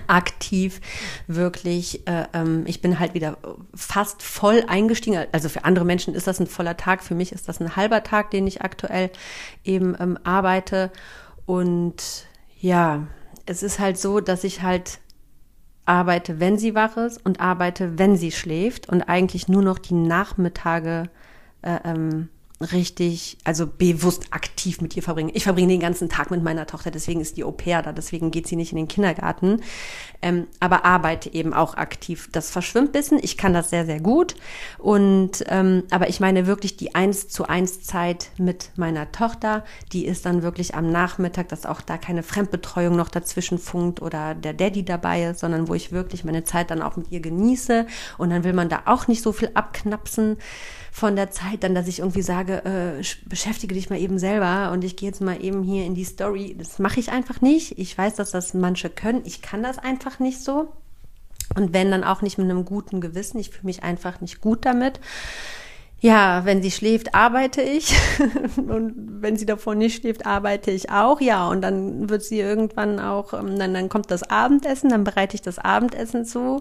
[0.07, 0.81] aktiv
[1.27, 3.39] wirklich, äh, ähm, ich bin halt wieder
[3.75, 5.27] fast voll eingestiegen.
[5.33, 8.03] Also für andere Menschen ist das ein voller Tag, für mich ist das ein halber
[8.03, 9.11] Tag, den ich aktuell
[9.65, 10.91] eben ähm, arbeite.
[11.47, 12.27] Und
[12.61, 13.07] ja,
[13.47, 14.99] es ist halt so, dass ich halt
[15.89, 19.95] arbeite, wenn sie wach ist und arbeite, wenn sie schläft und eigentlich nur noch die
[19.95, 21.05] Nachmittage
[21.63, 22.29] äh, ähm,
[22.61, 25.31] richtig, also bewusst aktiv mit ihr verbringen.
[25.33, 28.33] Ich verbringe den ganzen Tag mit meiner Tochter, deswegen ist die Au pair da, deswegen
[28.33, 29.63] geht sie nicht in den Kindergarten,
[30.23, 32.29] ähm, aber arbeite eben auch aktiv.
[32.33, 34.35] Das verschwimmt bisschen, ich kann das sehr, sehr gut.
[34.79, 40.05] Und ähm, aber ich meine wirklich die eins zu eins Zeit mit meiner Tochter, die
[40.05, 44.53] ist dann wirklich am Nachmittag, dass auch da keine Fremdbetreuung noch dazwischen funkt oder der
[44.53, 47.87] Daddy dabei ist, sondern wo ich wirklich meine Zeit dann auch mit ihr genieße.
[48.19, 50.39] Und dann will man da auch nicht so viel abknapsen
[50.99, 54.85] von der Zeit dann, dass ich irgendwie sage, äh, beschäftige dich mal eben selber und
[54.85, 56.57] ich gehe jetzt mal eben hier in die Story.
[56.59, 57.79] Das mache ich einfach nicht.
[57.79, 59.23] Ich weiß, dass das manche können.
[59.25, 60.73] Ich kann das einfach nicht so.
[61.55, 63.39] Und wenn dann auch nicht mit einem guten Gewissen.
[63.39, 65.01] Ich fühle mich einfach nicht gut damit.
[66.01, 67.95] Ja, wenn sie schläft, arbeite ich.
[68.57, 71.21] und wenn sie davor nicht schläft, arbeite ich auch.
[71.21, 75.35] Ja, und dann wird sie irgendwann auch, ähm, dann, dann kommt das Abendessen, dann bereite
[75.35, 76.61] ich das Abendessen zu.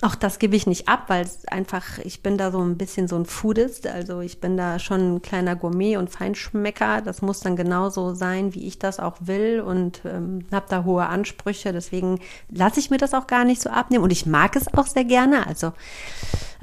[0.00, 3.08] Auch das gebe ich nicht ab, weil es einfach, ich bin da so ein bisschen
[3.08, 7.02] so ein Foodist, also ich bin da schon ein kleiner Gourmet und Feinschmecker.
[7.02, 11.06] Das muss dann genauso sein, wie ich das auch will und ähm, habe da hohe
[11.06, 11.72] Ansprüche.
[11.72, 14.86] Deswegen lasse ich mir das auch gar nicht so abnehmen und ich mag es auch
[14.86, 15.48] sehr gerne.
[15.48, 15.72] Also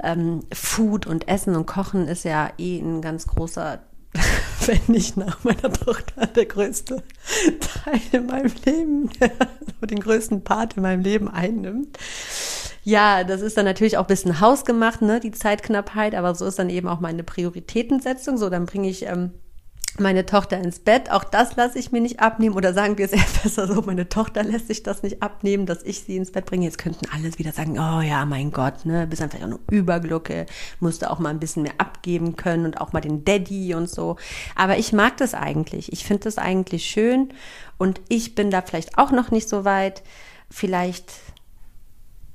[0.02, 3.80] ähm, Food und Essen und Kochen ist ja eh ein ganz großer
[4.66, 7.02] wenn nicht nach meiner Tochter der größte
[7.60, 9.10] Teil in meinem Leben,
[9.82, 11.98] den größten Part in meinem Leben einnimmt.
[12.86, 16.60] Ja, das ist dann natürlich auch ein bisschen hausgemacht, ne, die Zeitknappheit, aber so ist
[16.60, 18.38] dann eben auch meine Prioritätensetzung.
[18.38, 19.32] So, dann bringe ich ähm,
[19.98, 21.10] meine Tochter ins Bett.
[21.10, 22.54] Auch das lasse ich mir nicht abnehmen.
[22.54, 25.82] Oder sagen wir es eher besser so, meine Tochter lässt sich das nicht abnehmen, dass
[25.82, 26.64] ich sie ins Bett bringe.
[26.64, 30.46] Jetzt könnten alles wieder sagen, oh ja, mein Gott, ne, bist einfach nur Überglucke,
[30.80, 34.14] du auch mal ein bisschen mehr abgeben können und auch mal den Daddy und so.
[34.54, 35.92] Aber ich mag das eigentlich.
[35.92, 37.30] Ich finde das eigentlich schön
[37.78, 40.04] und ich bin da vielleicht auch noch nicht so weit.
[40.48, 41.10] Vielleicht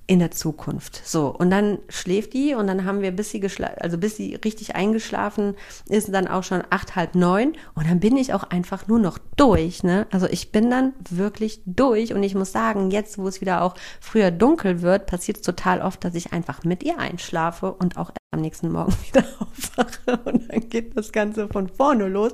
[0.08, 1.02] in der Zukunft.
[1.06, 4.36] So, und dann schläft die und dann haben wir, bis sie geschlafen, also bis sie
[4.36, 5.56] richtig eingeschlafen
[5.88, 9.18] ist, dann auch schon acht, halb neun und dann bin ich auch einfach nur noch
[9.38, 10.08] durch, ne?
[10.12, 13.76] Also ich bin dann wirklich durch und ich muss sagen, jetzt, wo es wieder auch
[14.00, 18.12] früher dunkel wird, passiert es total oft, dass ich einfach mit ihr einschlafe und auch
[18.34, 22.32] am nächsten Morgen wieder aufwache und dann geht das Ganze von vorne los.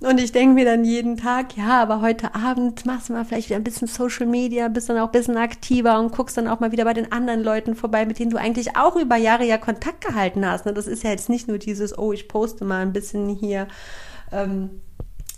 [0.00, 3.48] Und ich denke mir dann jeden Tag, ja, aber heute Abend machst du mal vielleicht
[3.48, 6.58] wieder ein bisschen Social Media, bist dann auch ein bisschen aktiver und guckst dann auch
[6.58, 9.58] mal wieder bei den anderen Leuten vorbei, mit denen du eigentlich auch über Jahre ja
[9.58, 10.66] Kontakt gehalten hast.
[10.66, 10.74] Ne?
[10.74, 13.68] Das ist ja jetzt nicht nur dieses, oh, ich poste mal ein bisschen hier
[14.32, 14.82] ähm,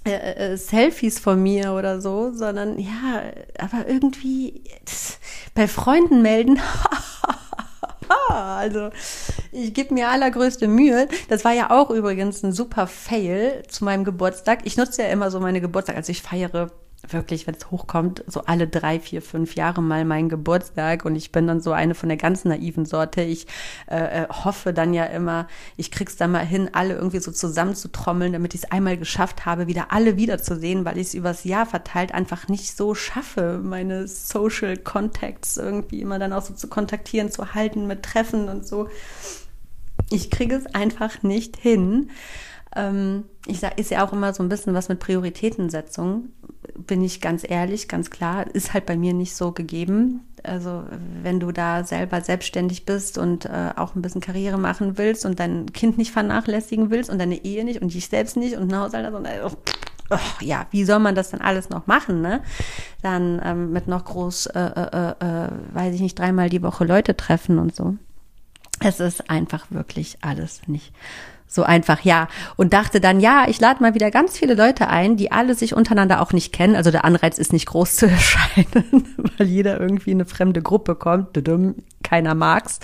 [0.07, 0.13] äh,
[0.53, 3.23] äh, Selfies von mir oder so, sondern ja,
[3.59, 4.63] aber irgendwie
[5.55, 6.59] bei Freunden melden.
[8.29, 8.91] also
[9.55, 11.09] ich gebe mir allergrößte Mühe.
[11.29, 14.61] Das war ja auch übrigens ein super Fail zu meinem Geburtstag.
[14.65, 16.71] Ich nutze ja immer so meine Geburtstag, also ich feiere
[17.13, 21.33] wirklich, wenn es hochkommt, so alle drei, vier, fünf Jahre mal meinen Geburtstag und ich
[21.33, 23.21] bin dann so eine von der ganz naiven Sorte.
[23.21, 23.47] Ich
[23.91, 28.33] äh, äh hoffe dann ja immer, ich krieg's dann mal hin, alle irgendwie so zusammenzutrommeln,
[28.33, 32.15] damit ich es einmal geschafft habe, wieder alle wiederzusehen, weil ich es übers Jahr verteilt
[32.15, 37.55] einfach nicht so schaffe, meine Social Contacts irgendwie immer dann auch so zu kontaktieren, zu
[37.55, 38.89] halten mit Treffen und so.
[40.11, 42.11] Ich kriege es einfach nicht hin.
[42.77, 46.31] Ähm, ich sage, ist ja auch immer so ein bisschen was mit Prioritätensetzung,
[46.77, 50.23] bin ich ganz ehrlich, ganz klar, ist halt bei mir nicht so gegeben.
[50.43, 50.85] Also
[51.23, 55.41] wenn du da selber selbstständig bist und äh, auch ein bisschen Karriere machen willst und
[55.41, 58.79] dein Kind nicht vernachlässigen willst und deine Ehe nicht und dich selbst nicht und ein
[58.79, 59.41] Haushalt, und, äh,
[60.11, 62.43] oh, ja, wie soll man das dann alles noch machen, ne?
[63.03, 67.17] Dann ähm, mit noch groß, äh, äh, äh, weiß ich nicht, dreimal die Woche Leute
[67.17, 67.97] treffen und so.
[68.81, 70.93] Es ist einfach wirklich alles nicht
[71.55, 72.29] so einfach, ja.
[72.57, 75.75] Und dachte dann, ja, ich lade mal wieder ganz viele Leute ein, die alle sich
[75.75, 76.75] untereinander auch nicht kennen.
[76.75, 80.97] Also der Anreiz ist nicht groß zu erscheinen, weil jeder irgendwie in eine fremde Gruppe
[80.97, 81.29] kommt.
[82.03, 82.81] Keiner mag's.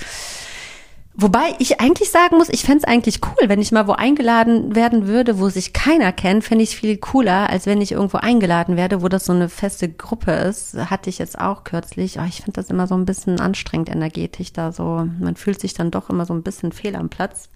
[1.14, 4.76] Wobei ich eigentlich sagen muss, ich fände es eigentlich cool, wenn ich mal wo eingeladen
[4.76, 8.76] werden würde, wo sich keiner kennt, fände ich viel cooler, als wenn ich irgendwo eingeladen
[8.76, 10.76] werde, wo das so eine feste Gruppe ist.
[10.88, 12.20] Hatte ich jetzt auch kürzlich.
[12.20, 15.06] Oh, ich finde das immer so ein bisschen anstrengend energetisch da so.
[15.18, 17.48] Man fühlt sich dann doch immer so ein bisschen fehl am Platz.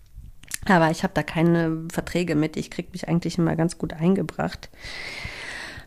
[0.67, 2.57] Aber ich habe da keine Verträge mit.
[2.57, 4.69] Ich kriege mich eigentlich immer ganz gut eingebracht.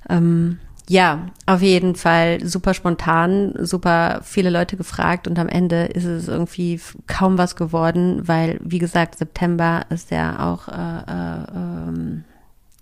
[0.10, 6.06] Ähm, ja, auf jeden Fall super spontan, super viele Leute gefragt und am Ende ist
[6.06, 12.24] es irgendwie kaum was geworden, weil, wie gesagt, September ist ja auch äh, äh, ähm,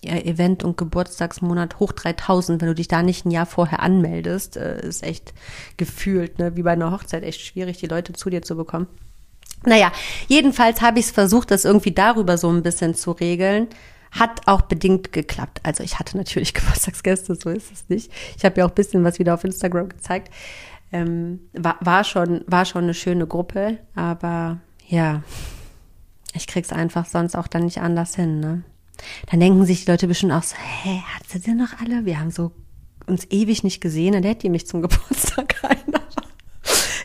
[0.03, 2.61] Event- und Geburtstagsmonat hoch 3000.
[2.61, 5.33] Wenn du dich da nicht ein Jahr vorher anmeldest, äh, ist echt
[5.77, 8.87] gefühlt, ne, wie bei einer Hochzeit, echt schwierig, die Leute zu dir zu bekommen.
[9.65, 9.91] Naja,
[10.27, 13.67] jedenfalls habe ich es versucht, das irgendwie darüber so ein bisschen zu regeln.
[14.19, 15.59] Hat auch bedingt geklappt.
[15.63, 18.11] Also ich hatte natürlich Geburtstagsgäste, so ist es nicht.
[18.37, 20.33] Ich habe ja auch ein bisschen was wieder auf Instagram gezeigt.
[20.91, 25.23] Ähm, war, war, schon, war schon eine schöne Gruppe, aber ja,
[26.33, 28.39] ich krieg's einfach sonst auch dann nicht anders hin.
[28.39, 28.63] Ne?
[29.31, 32.05] Dann denken sich die Leute bestimmt auch so, hä, hat sie denn noch alle?
[32.05, 32.51] Wir haben so
[33.07, 35.77] uns ewig nicht gesehen, dann lädt die mich zum Geburtstag ein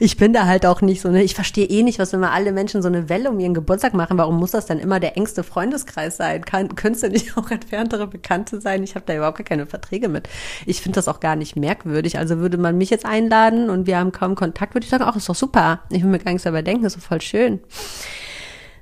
[0.00, 2.52] ich bin da halt auch nicht so, ne, ich verstehe eh nicht, was immer alle
[2.52, 4.16] Menschen so eine Welle um ihren Geburtstag machen.
[4.16, 6.42] Warum muss das dann immer der engste Freundeskreis sein?
[6.42, 8.82] Kann, könntest nicht auch entferntere Bekannte sein?
[8.82, 10.26] Ich habe da überhaupt gar keine Verträge mit.
[10.64, 12.18] Ich finde das auch gar nicht merkwürdig.
[12.18, 15.16] Also würde man mich jetzt einladen und wir haben kaum Kontakt, würde ich sagen, ach,
[15.16, 15.80] ist doch super.
[15.90, 17.60] Ich will mir gar nichts dabei denken, ist doch voll schön.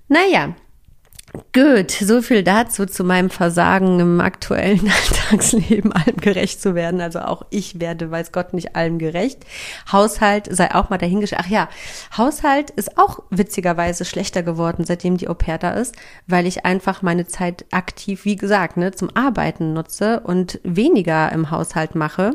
[0.07, 0.55] Naja,
[1.53, 4.91] Gut, so viel dazu zu meinem Versagen im aktuellen
[5.31, 7.03] Alltagsleben, allem gerecht zu werden.
[7.03, 9.41] Also auch ich werde, weiß Gott, nicht allem gerecht.
[9.93, 11.43] Haushalt sei auch mal dahingestellt.
[11.45, 11.69] Ach ja,
[12.17, 17.27] Haushalt ist auch witzigerweise schlechter geworden, seitdem die Au da ist, weil ich einfach meine
[17.27, 22.33] Zeit aktiv, wie gesagt, ne, zum Arbeiten nutze und weniger im Haushalt mache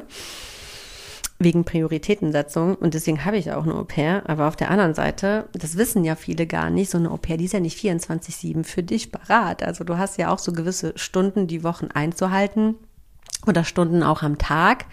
[1.44, 4.24] wegen Prioritätensetzung und deswegen habe ich auch eine Au-pair.
[4.28, 7.46] Aber auf der anderen Seite, das wissen ja viele gar nicht, so eine Au-pair, die
[7.46, 9.64] ist ja nicht 24-7 für dich parat.
[9.64, 12.76] Also du hast ja auch so gewisse Stunden die Wochen einzuhalten
[13.46, 14.86] oder Stunden auch am Tag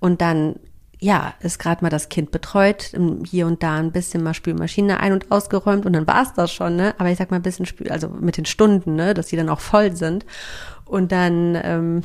[0.00, 0.56] und dann
[0.98, 2.92] ja, ist gerade mal das Kind betreut,
[3.26, 6.50] hier und da ein bisschen mal Spülmaschine ein- und ausgeräumt und dann war es das
[6.50, 6.94] schon, ne?
[6.98, 9.50] Aber ich sag mal ein bisschen Spül, also mit den Stunden, ne, dass die dann
[9.50, 10.24] auch voll sind.
[10.86, 12.02] Und dann ähm,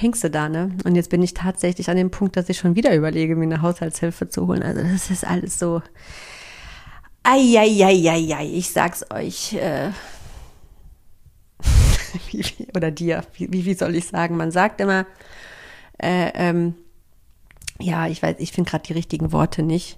[0.00, 0.70] hängst du da, ne?
[0.84, 3.62] Und jetzt bin ich tatsächlich an dem Punkt, dass ich schon wieder überlege, mir eine
[3.62, 4.62] Haushaltshilfe zu holen.
[4.62, 5.82] Also das ist alles so.
[7.22, 9.54] Eieieiei, ich sag's euch.
[9.54, 9.90] Äh,
[12.76, 14.36] oder dir, wie, wie soll ich sagen?
[14.36, 15.06] Man sagt immer,
[15.98, 16.74] äh, ähm,
[17.80, 19.96] ja, ich weiß, ich finde gerade die richtigen Worte nicht.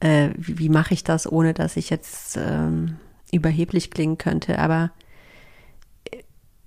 [0.00, 2.98] Äh, wie, wie mache ich das, ohne dass ich jetzt ähm,
[3.32, 4.58] überheblich klingen könnte?
[4.58, 4.90] Aber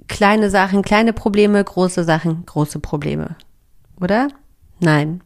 [0.08, 3.36] kleine Sachen, kleine Probleme, große Sachen, große Probleme.
[4.00, 4.30] Oder?
[4.80, 5.22] Nein,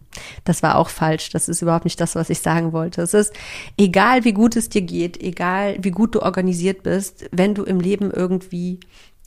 [0.46, 1.30] das war auch falsch.
[1.30, 3.02] Das ist überhaupt nicht das, was ich sagen wollte.
[3.02, 3.34] Es ist
[3.78, 7.80] egal, wie gut es dir geht, egal, wie gut du organisiert bist, wenn du im
[7.80, 8.80] Leben irgendwie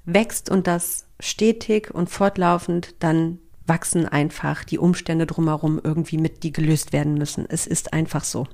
[0.06, 6.52] wächst und das stetig und fortlaufend, dann wachsen einfach die Umstände drumherum irgendwie mit, die
[6.52, 7.46] gelöst werden müssen.
[7.48, 8.46] Es ist einfach so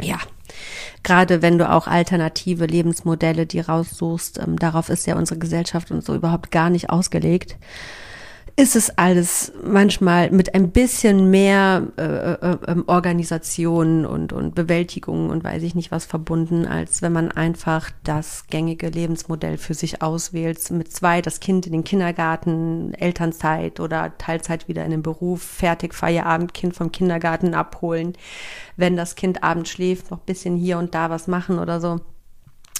[0.00, 0.18] ja,
[1.04, 6.04] gerade wenn du auch alternative Lebensmodelle die raussuchst, ähm, darauf ist ja unsere Gesellschaft und
[6.04, 7.56] so überhaupt gar nicht ausgelegt
[8.56, 12.02] ist es alles manchmal mit ein bisschen mehr äh,
[12.34, 17.32] äh, ähm, Organisation und, und Bewältigung und weiß ich nicht was verbunden, als wenn man
[17.32, 20.70] einfach das gängige Lebensmodell für sich auswählt.
[20.70, 25.92] Mit zwei das Kind in den Kindergarten, Elternzeit oder Teilzeit wieder in den Beruf, fertig,
[25.92, 28.12] Feierabend, Kind vom Kindergarten abholen.
[28.76, 32.00] Wenn das Kind abends schläft, noch bisschen hier und da was machen oder so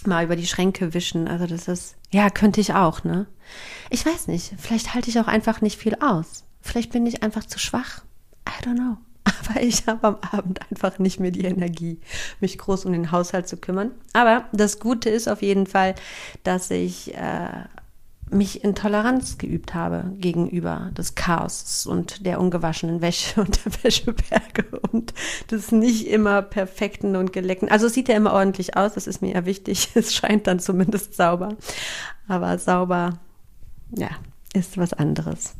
[0.06, 1.26] mal über die Schränke wischen.
[1.26, 3.26] Also das ist, ja, könnte ich auch, ne?
[3.90, 6.44] Ich weiß nicht, vielleicht halte ich auch einfach nicht viel aus.
[6.60, 8.02] Vielleicht bin ich einfach zu schwach.
[8.48, 8.96] I don't know.
[9.24, 11.98] Aber ich habe am Abend einfach nicht mehr die Energie,
[12.40, 13.92] mich groß um den Haushalt zu kümmern.
[14.12, 15.94] Aber das Gute ist auf jeden Fall,
[16.42, 17.64] dass ich äh,
[18.30, 24.78] mich in Toleranz geübt habe gegenüber des Chaos und der ungewaschenen Wäsche und der Wäscheberge
[24.92, 25.14] und
[25.50, 27.70] des nicht immer perfekten und geleckten.
[27.70, 29.88] Also es sieht ja immer ordentlich aus, das ist mir ja wichtig.
[29.94, 31.56] Es scheint dann zumindest sauber.
[32.26, 33.18] Aber sauber,
[33.96, 34.10] ja,
[34.52, 35.54] ist was anderes.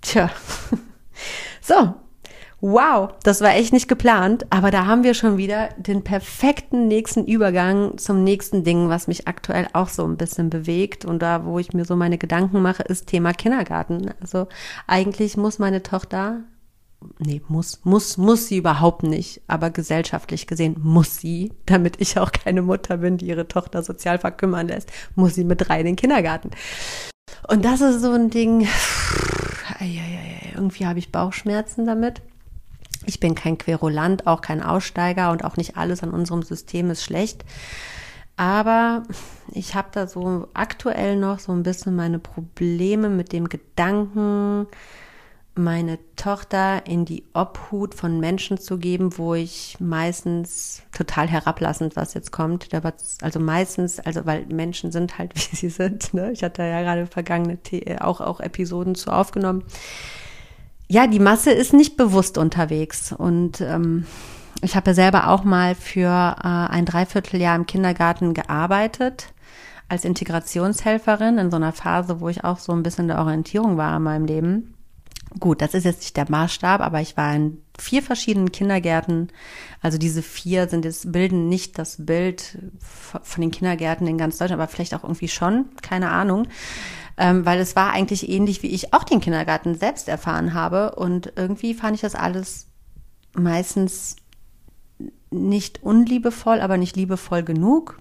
[0.00, 0.30] Tja.
[1.64, 1.94] So,
[2.64, 7.24] Wow, das war echt nicht geplant, aber da haben wir schon wieder den perfekten nächsten
[7.24, 11.58] Übergang zum nächsten Ding, was mich aktuell auch so ein bisschen bewegt und da, wo
[11.58, 14.14] ich mir so meine Gedanken mache, ist Thema Kindergarten.
[14.20, 14.46] Also
[14.86, 16.44] eigentlich muss meine Tochter,
[17.18, 22.30] nee, muss, muss, muss sie überhaupt nicht, aber gesellschaftlich gesehen muss sie, damit ich auch
[22.30, 25.96] keine Mutter bin, die ihre Tochter sozial verkümmern lässt, muss sie mit drei in den
[25.96, 26.52] Kindergarten.
[27.48, 28.66] Und das ist so ein Ding,
[30.54, 32.22] irgendwie habe ich Bauchschmerzen damit.
[33.04, 37.02] Ich bin kein Querulant, auch kein Aussteiger und auch nicht alles an unserem System ist
[37.02, 37.44] schlecht.
[38.36, 39.02] Aber
[39.52, 44.66] ich habe da so aktuell noch so ein bisschen meine Probleme mit dem Gedanken,
[45.54, 52.14] meine Tochter in die Obhut von Menschen zu geben, wo ich meistens total herablassend, was
[52.14, 52.68] jetzt kommt,
[53.20, 56.14] also meistens, also weil Menschen sind halt wie sie sind.
[56.14, 56.32] Ne?
[56.32, 57.58] Ich hatte ja gerade vergangene
[58.00, 59.64] auch auch Episoden zu aufgenommen
[60.92, 63.12] ja, die Masse ist nicht bewusst unterwegs.
[63.12, 64.04] Und ähm,
[64.60, 69.32] ich habe ja selber auch mal für äh, ein Dreivierteljahr im Kindergarten gearbeitet
[69.88, 73.96] als Integrationshelferin in so einer Phase, wo ich auch so ein bisschen der Orientierung war
[73.96, 74.74] in meinem Leben.
[75.40, 79.28] Gut, das ist jetzt nicht der Maßstab, aber ich war in vier verschiedenen Kindergärten.
[79.80, 84.60] Also diese vier sind jetzt, bilden nicht das Bild von den Kindergärten in ganz Deutschland,
[84.60, 86.48] aber vielleicht auch irgendwie schon, keine Ahnung
[87.16, 90.94] ähm, weil es war eigentlich ähnlich, wie ich auch den Kindergarten selbst erfahren habe.
[90.94, 92.66] Und irgendwie fand ich das alles
[93.34, 94.16] meistens
[95.30, 97.98] nicht unliebevoll, aber nicht liebevoll genug.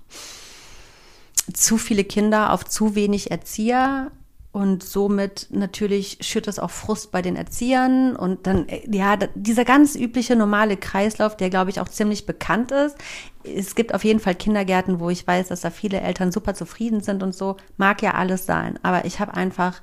[1.54, 4.12] Zu viele Kinder auf zu wenig Erzieher
[4.52, 9.64] und somit natürlich schürt das auch Frust bei den Erziehern und dann, äh, ja, dieser
[9.64, 12.98] ganz übliche normale Kreislauf, der glaube ich auch ziemlich bekannt ist.
[13.44, 17.02] Es gibt auf jeden Fall Kindergärten, wo ich weiß, dass da viele Eltern super zufrieden
[17.02, 17.56] sind und so.
[17.78, 18.78] Mag ja alles sein.
[18.84, 19.80] Aber ich habe einfach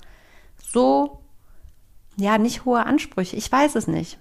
[0.70, 1.18] so,
[2.16, 3.36] ja, nicht hohe Ansprüche.
[3.36, 4.18] Ich weiß es nicht.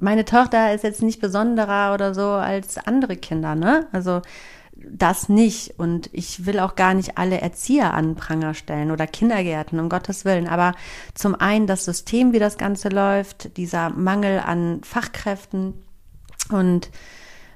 [0.00, 3.86] Meine Tochter ist jetzt nicht besonderer oder so als andere Kinder, ne?
[3.92, 4.22] Also,
[4.90, 5.78] das nicht.
[5.78, 10.24] Und ich will auch gar nicht alle Erzieher an Pranger stellen oder Kindergärten, um Gottes
[10.24, 10.48] Willen.
[10.48, 10.74] Aber
[11.14, 15.74] zum einen das System, wie das Ganze läuft, dieser Mangel an Fachkräften
[16.50, 16.90] und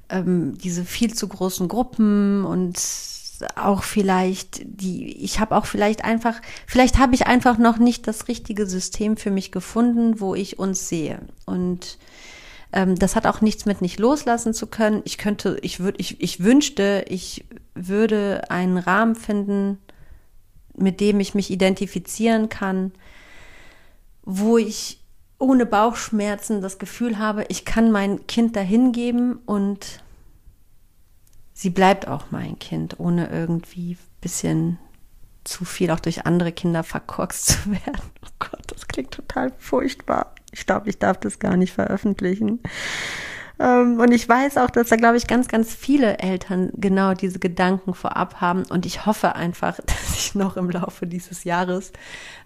[0.08, 2.78] ähm, diese viel zu großen Gruppen und
[3.56, 8.28] auch vielleicht die, ich habe auch vielleicht einfach, vielleicht habe ich einfach noch nicht das
[8.28, 11.20] richtige System für mich gefunden, wo ich uns sehe.
[11.44, 11.98] Und
[12.72, 15.02] ähm, das hat auch nichts mit nicht loslassen zu können.
[15.04, 17.44] Ich könnte, ich würde, ich, ich wünschte, ich
[17.74, 19.78] würde einen Rahmen finden,
[20.74, 22.92] mit dem ich mich identifizieren kann,
[24.22, 25.00] wo ich
[25.38, 30.02] ohne Bauchschmerzen das Gefühl habe, ich kann mein Kind dahin geben und
[31.52, 34.78] sie bleibt auch mein Kind, ohne irgendwie bisschen
[35.44, 38.02] zu viel auch durch andere Kinder verkorkst zu werden.
[38.24, 40.34] Oh Gott, das klingt total furchtbar.
[40.52, 42.60] Ich glaube, ich darf das gar nicht veröffentlichen.
[43.62, 47.38] Ähm, und ich weiß auch, dass da, glaube ich, ganz, ganz viele Eltern genau diese
[47.38, 48.64] Gedanken vorab haben.
[48.68, 51.92] Und ich hoffe einfach, dass ich noch im Laufe dieses Jahres,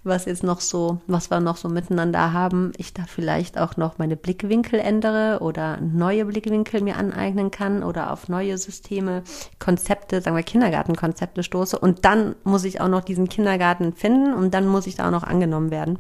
[0.05, 3.99] was jetzt noch so, was wir noch so miteinander haben, ich da vielleicht auch noch
[3.99, 9.23] meine Blickwinkel ändere oder neue Blickwinkel mir aneignen kann oder auf neue Systeme,
[9.59, 11.79] Konzepte, sagen wir Kindergartenkonzepte stoße.
[11.79, 15.13] Und dann muss ich auch noch diesen Kindergarten finden und dann muss ich da auch
[15.13, 15.99] noch angenommen werden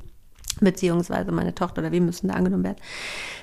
[0.60, 2.80] beziehungsweise meine Tochter oder wir müssen da angenommen werden,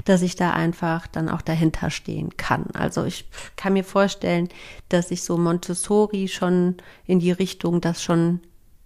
[0.06, 2.66] dass ich da einfach dann auch dahinter stehen kann.
[2.74, 4.50] Also ich kann mir vorstellen,
[4.90, 8.40] dass ich so Montessori schon in die Richtung das schon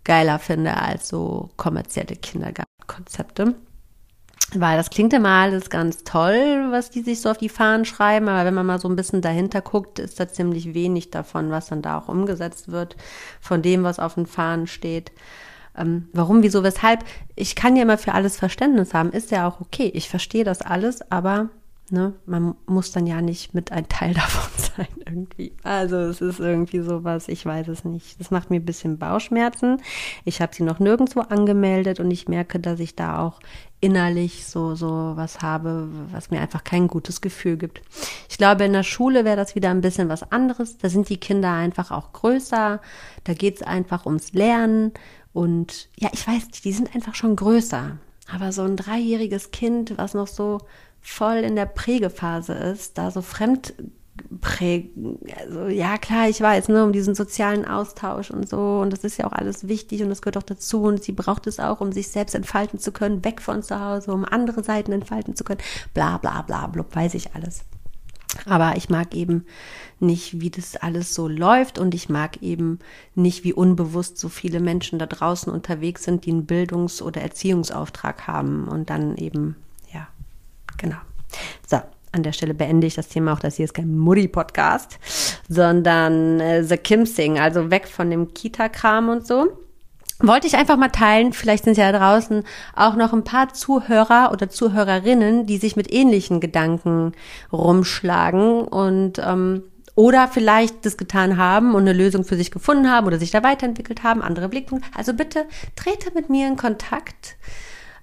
[0.03, 3.55] geiler finde als so kommerzielle Kindergartenkonzepte.
[4.55, 8.29] Weil das klingt immer alles ganz toll, was die sich so auf die Fahnen schreiben,
[8.29, 11.67] aber wenn man mal so ein bisschen dahinter guckt, ist da ziemlich wenig davon, was
[11.67, 12.95] dann da auch umgesetzt wird,
[13.41, 15.11] von dem, was auf den Fahnen steht.
[15.77, 17.03] Ähm, warum, wieso, weshalb?
[17.35, 19.91] Ich kann ja immer für alles Verständnis haben, ist ja auch okay.
[19.93, 21.49] Ich verstehe das alles, aber
[21.89, 25.53] ne, man muss dann ja nicht mit ein Teil davon sein irgendwie.
[25.63, 28.19] Also es ist irgendwie sowas, ich weiß es nicht.
[28.19, 29.81] Das macht mir ein bisschen Bauchschmerzen.
[30.25, 33.39] Ich habe sie noch nirgendwo angemeldet und ich merke, dass ich da auch
[33.79, 37.81] innerlich so so was habe, was mir einfach kein gutes Gefühl gibt.
[38.27, 40.77] Ich glaube, in der Schule wäre das wieder ein bisschen was anderes.
[40.77, 42.81] Da sind die Kinder einfach auch größer.
[43.23, 44.93] Da geht es einfach ums Lernen
[45.37, 47.97] und ja, ich weiß, die sind einfach schon größer.
[48.33, 50.61] Aber so ein dreijähriges Kind, was noch so
[50.99, 53.75] voll in der Prägephase ist, da so fremd
[54.41, 55.19] prägen.
[55.39, 58.79] Also ja, klar, ich weiß, ne, um diesen sozialen Austausch und so.
[58.79, 60.81] Und das ist ja auch alles wichtig und das gehört auch dazu.
[60.81, 64.13] Und sie braucht es auch, um sich selbst entfalten zu können, weg von zu Hause,
[64.13, 65.61] um andere Seiten entfalten zu können.
[65.93, 67.63] Bla bla bla, blub, weiß ich alles.
[68.45, 69.45] Aber ich mag eben
[69.99, 72.79] nicht, wie das alles so läuft und ich mag eben
[73.15, 78.27] nicht, wie unbewusst so viele Menschen da draußen unterwegs sind, die einen Bildungs- oder Erziehungsauftrag
[78.27, 79.55] haben und dann eben,
[79.93, 80.07] ja,
[80.77, 80.97] genau.
[81.65, 81.79] So,
[82.11, 84.99] an der Stelle beende ich das Thema auch, das hier ist kein Mutti-Podcast,
[85.49, 89.66] sondern äh, The Kim Sing, also weg von dem Kita-Kram und so.
[90.19, 92.43] Wollte ich einfach mal teilen, vielleicht sind ja draußen
[92.75, 97.11] auch noch ein paar Zuhörer oder Zuhörerinnen, die sich mit ähnlichen Gedanken
[97.51, 99.63] rumschlagen und ähm,
[99.93, 103.43] oder vielleicht das getan haben und eine Lösung für sich gefunden haben oder sich da
[103.43, 104.87] weiterentwickelt haben, andere Blickpunkte.
[104.95, 105.45] Also bitte
[105.75, 107.35] trete mit mir in Kontakt.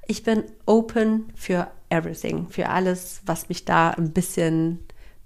[0.06, 4.80] Ich bin open für everything, für alles, was mich da ein bisschen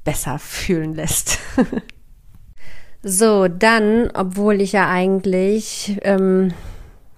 [0.04, 1.38] besser fühlen lässt.
[3.02, 6.52] so, dann, obwohl ich ja eigentlich ähm,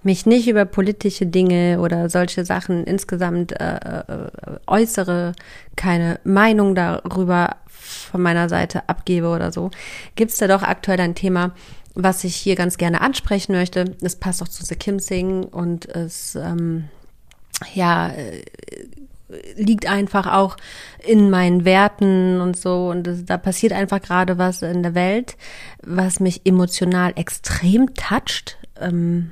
[0.03, 4.31] mich nicht über politische Dinge oder solche Sachen insgesamt äh, äh,
[4.67, 5.33] äußere,
[5.75, 9.71] keine Meinung darüber von meiner Seite abgebe oder so,
[10.15, 11.51] gibt es da doch aktuell ein Thema,
[11.93, 13.95] was ich hier ganz gerne ansprechen möchte.
[14.01, 16.85] Es passt auch zu The Kim Sing und es ähm,
[17.73, 18.43] ja äh,
[19.55, 20.57] liegt einfach auch
[21.05, 22.89] in meinen Werten und so.
[22.89, 25.37] Und das, da passiert einfach gerade was in der Welt,
[25.83, 28.57] was mich emotional extrem toucht.
[28.79, 29.31] Ähm,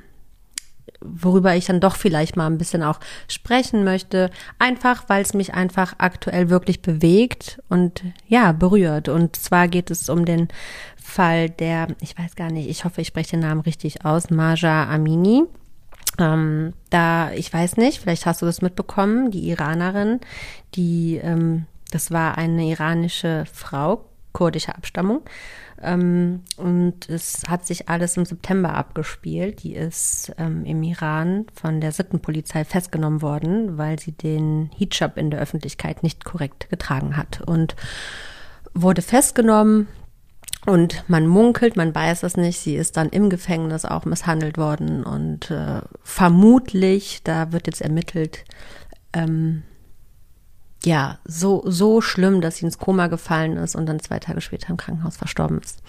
[1.00, 4.30] worüber ich dann doch vielleicht mal ein bisschen auch sprechen möchte.
[4.58, 9.08] Einfach, weil es mich einfach aktuell wirklich bewegt und ja, berührt.
[9.08, 10.48] Und zwar geht es um den
[10.96, 14.88] Fall der, ich weiß gar nicht, ich hoffe, ich spreche den Namen richtig aus, Maja
[14.88, 15.44] Amini.
[16.18, 20.20] Ähm, da, ich weiß nicht, vielleicht hast du das mitbekommen, die Iranerin,
[20.74, 25.22] die, ähm, das war eine iranische Frau, kurdischer Abstammung.
[25.82, 29.62] Ähm, und es hat sich alles im September abgespielt.
[29.62, 35.30] Die ist ähm, im Iran von der Sittenpolizei festgenommen worden, weil sie den Hijab in
[35.30, 37.76] der Öffentlichkeit nicht korrekt getragen hat und
[38.74, 39.88] wurde festgenommen,
[40.66, 45.04] und man munkelt, man weiß es nicht, sie ist dann im Gefängnis auch misshandelt worden
[45.04, 48.44] und äh, vermutlich, da wird jetzt ermittelt,
[49.14, 49.62] ähm,
[50.84, 54.70] ja, so, so schlimm, dass sie ins Koma gefallen ist und dann zwei Tage später
[54.70, 55.82] im Krankenhaus verstorben ist.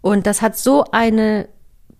[0.00, 1.48] Und das hat so eine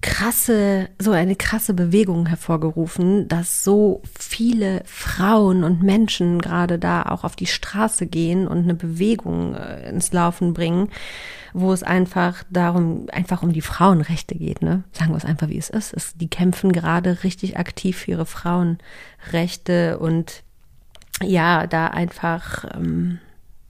[0.01, 7.25] krasse, so eine krasse Bewegung hervorgerufen, dass so viele Frauen und Menschen gerade da auch
[7.25, 10.89] auf die Straße gehen und eine Bewegung äh, ins Laufen bringen,
[11.53, 14.85] wo es einfach darum, einfach um die Frauenrechte geht, ne?
[14.93, 15.93] Sagen wir es einfach, wie es ist.
[15.93, 20.45] Es, die kämpfen gerade richtig aktiv für ihre Frauenrechte und
[21.23, 23.19] ja, da einfach ähm,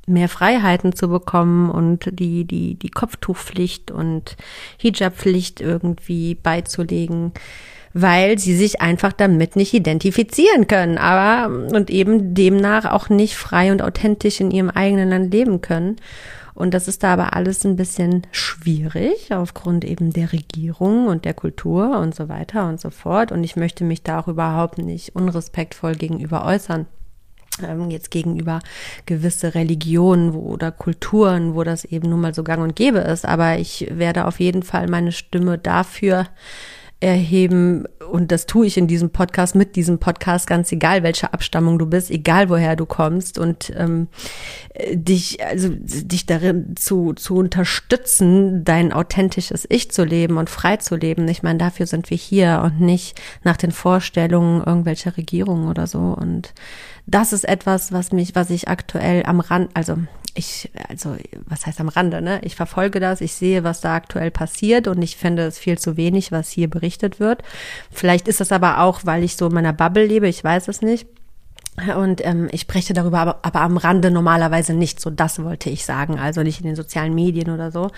[0.07, 4.37] mehr Freiheiten zu bekommen und die, die, die Kopftuchpflicht und
[4.79, 7.33] Hijabpflicht irgendwie beizulegen,
[7.93, 13.73] weil sie sich einfach damit nicht identifizieren können, aber und eben demnach auch nicht frei
[13.73, 15.97] und authentisch in ihrem eigenen Land leben können.
[16.55, 21.33] Und das ist da aber alles ein bisschen schwierig aufgrund eben der Regierung und der
[21.33, 23.33] Kultur und so weiter und so fort.
[23.33, 26.87] Und ich möchte mich da auch überhaupt nicht unrespektvoll gegenüber äußern
[27.63, 28.61] ähm, jetzt gegenüber
[29.07, 33.27] gewisse Religionen wo, oder Kulturen, wo das eben nun mal so gang und gäbe ist.
[33.27, 36.27] Aber ich werde auf jeden Fall meine Stimme dafür
[37.01, 37.87] erheben.
[38.11, 41.87] Und das tue ich in diesem Podcast mit diesem Podcast ganz egal welche Abstammung du
[41.87, 43.39] bist egal woher du kommst.
[43.39, 44.09] Und ähm,
[44.93, 50.95] dich also dich darin zu zu unterstützen dein authentisches Ich zu leben und frei zu
[50.95, 51.27] leben.
[51.29, 56.01] Ich meine dafür sind wir hier und nicht nach den Vorstellungen irgendwelcher Regierungen oder so.
[56.01, 56.53] Und
[57.07, 59.97] das ist etwas was mich was ich aktuell am Rand also
[60.35, 62.41] ich, also was heißt am Rande, ne?
[62.43, 65.97] Ich verfolge das, ich sehe, was da aktuell passiert und ich finde es viel zu
[65.97, 67.43] wenig, was hier berichtet wird.
[67.91, 70.83] Vielleicht ist das aber auch, weil ich so in meiner Bubble lebe, ich weiß es
[70.83, 71.07] nicht.
[71.97, 75.01] Und ähm, ich spreche darüber aber, aber am Rande normalerweise nicht.
[75.01, 76.19] So, das wollte ich sagen.
[76.19, 77.91] Also nicht in den sozialen Medien oder so.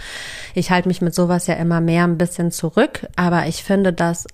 [0.55, 3.09] Ich halte mich mit sowas ja immer mehr ein bisschen zurück.
[3.17, 4.27] Aber ich finde das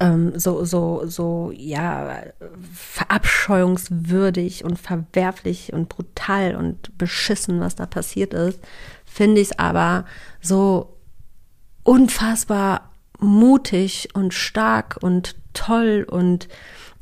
[0.00, 2.22] ähm, so, so, so, ja,
[2.72, 8.58] verabscheuungswürdig und verwerflich und brutal und beschissen, was da passiert ist,
[9.04, 10.06] finde ich es aber
[10.40, 10.96] so
[11.82, 16.48] unfassbar mutig und stark und toll und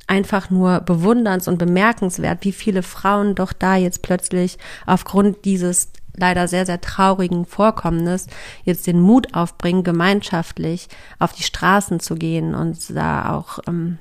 [0.08, 6.48] einfach nur bewunderns- und bemerkenswert, wie viele Frauen doch da jetzt plötzlich aufgrund dieses leider
[6.48, 8.26] sehr, sehr traurigen Vorkommnis
[8.64, 10.88] jetzt den Mut aufbringen, gemeinschaftlich
[11.18, 13.98] auf die Straßen zu gehen und da auch ähm,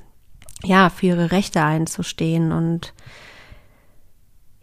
[0.63, 2.93] ja, für ihre Rechte einzustehen und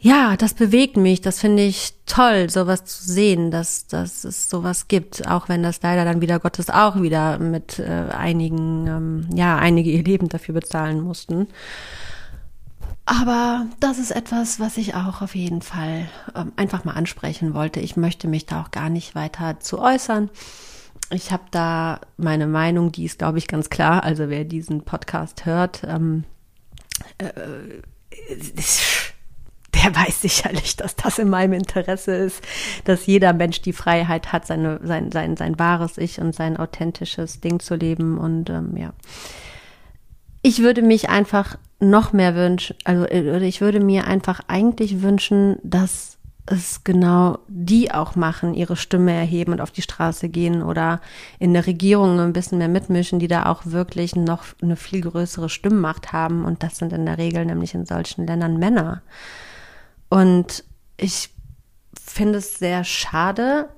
[0.05, 4.86] ja, das bewegt mich, das finde ich toll, sowas zu sehen, dass, dass es sowas
[4.86, 9.57] gibt, auch wenn das leider dann wieder Gottes auch wieder mit äh, einigen, ähm, ja,
[9.57, 11.48] einige ihr Leben dafür bezahlen mussten.
[13.07, 17.80] Aber das ist etwas, was ich auch auf jeden Fall ähm, einfach mal ansprechen wollte.
[17.80, 20.30] Ich möchte mich da auch gar nicht weiter zu äußern.
[21.11, 24.05] Ich habe da meine Meinung, die ist, glaube ich, ganz klar.
[24.05, 26.24] Also wer diesen Podcast hört, ähm,
[27.18, 27.28] äh,
[29.74, 32.42] der weiß sicherlich, dass das in meinem Interesse ist,
[32.84, 37.40] dass jeder Mensch die Freiheit hat, seine, sein, sein, sein wahres Ich und sein authentisches
[37.40, 38.16] Ding zu leben.
[38.16, 38.94] Und ähm, ja,
[40.45, 45.57] ich würde mich einfach noch mehr wünschen, also äh, ich würde mir einfach eigentlich wünschen,
[45.62, 51.01] dass es genau die auch machen, ihre Stimme erheben und auf die Straße gehen oder
[51.38, 55.49] in der Regierung ein bisschen mehr mitmischen, die da auch wirklich noch eine viel größere
[55.49, 56.45] Stimmmacht haben.
[56.45, 59.01] Und das sind in der Regel nämlich in solchen Ländern Männer.
[60.11, 60.62] Und
[60.99, 61.30] ich
[61.99, 63.70] finde es sehr schade,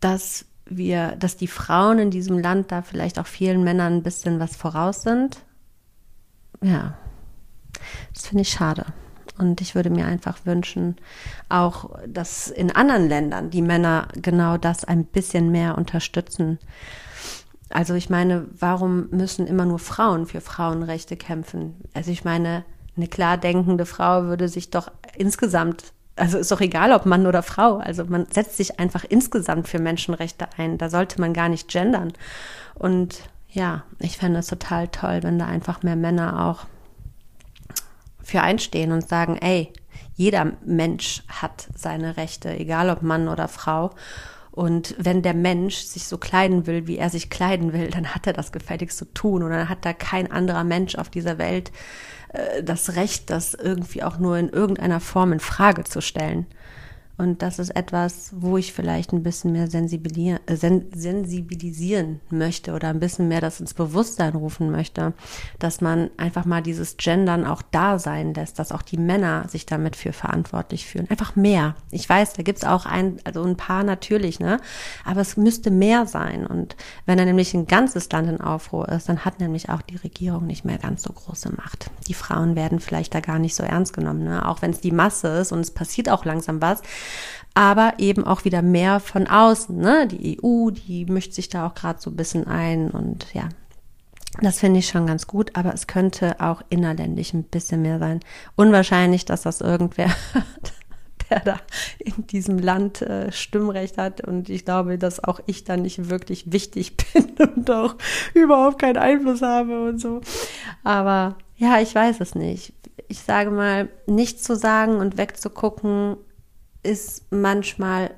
[0.00, 4.38] dass wir, dass die Frauen in diesem Land da vielleicht auch vielen Männern ein bisschen
[4.38, 5.38] was voraus sind.
[6.64, 6.94] Ja,
[8.14, 8.86] das finde ich schade.
[9.36, 10.96] Und ich würde mir einfach wünschen,
[11.48, 16.58] auch, dass in anderen Ländern die Männer genau das ein bisschen mehr unterstützen.
[17.68, 21.74] Also ich meine, warum müssen immer nur Frauen für Frauenrechte kämpfen?
[21.92, 22.64] Also ich meine,
[22.96, 27.42] eine klar denkende Frau würde sich doch insgesamt, also ist doch egal, ob Mann oder
[27.42, 30.78] Frau, also man setzt sich einfach insgesamt für Menschenrechte ein.
[30.78, 32.12] Da sollte man gar nicht gendern.
[32.74, 33.18] Und
[33.54, 36.66] ja, ich fände es total toll, wenn da einfach mehr Männer auch
[38.20, 39.72] für einstehen und sagen, ey,
[40.16, 43.90] jeder Mensch hat seine Rechte, egal ob Mann oder Frau.
[44.50, 48.26] Und wenn der Mensch sich so kleiden will, wie er sich kleiden will, dann hat
[48.26, 49.42] er das gefälligst zu tun.
[49.42, 51.70] Und dann hat da kein anderer Mensch auf dieser Welt
[52.30, 56.46] äh, das Recht, das irgendwie auch nur in irgendeiner Form in Frage zu stellen.
[57.16, 62.88] Und das ist etwas, wo ich vielleicht ein bisschen mehr sensibilisieren, äh, sensibilisieren möchte oder
[62.88, 65.12] ein bisschen mehr das ins Bewusstsein rufen möchte,
[65.60, 69.64] dass man einfach mal dieses Gendern auch da sein lässt, dass auch die Männer sich
[69.64, 71.08] damit für verantwortlich fühlen.
[71.08, 71.76] Einfach mehr.
[71.92, 74.58] Ich weiß, da gibt's auch ein, also ein paar natürlich, ne?
[75.04, 76.44] Aber es müsste mehr sein.
[76.46, 76.74] Und
[77.06, 80.46] wenn er nämlich ein ganzes Land in Aufruhr ist, dann hat nämlich auch die Regierung
[80.46, 81.90] nicht mehr ganz so große Macht.
[82.08, 84.48] Die Frauen werden vielleicht da gar nicht so ernst genommen, ne?
[84.48, 86.82] Auch wenn es die Masse ist und es passiert auch langsam was
[87.54, 89.76] aber eben auch wieder mehr von außen.
[89.76, 90.08] Ne?
[90.08, 93.48] Die EU, die mischt sich da auch gerade so ein bisschen ein und ja,
[94.40, 98.20] das finde ich schon ganz gut, aber es könnte auch innerländisch ein bisschen mehr sein.
[98.56, 100.10] Unwahrscheinlich, dass das irgendwer
[101.30, 101.60] der da
[101.98, 104.20] in diesem Land äh, Stimmrecht hat.
[104.20, 107.96] Und ich glaube, dass auch ich da nicht wirklich wichtig bin und auch
[108.34, 110.20] überhaupt keinen Einfluss habe und so.
[110.82, 112.72] Aber ja, ich weiß es nicht.
[113.08, 116.16] Ich sage mal, nichts zu sagen und wegzugucken
[116.84, 118.12] ist manchmal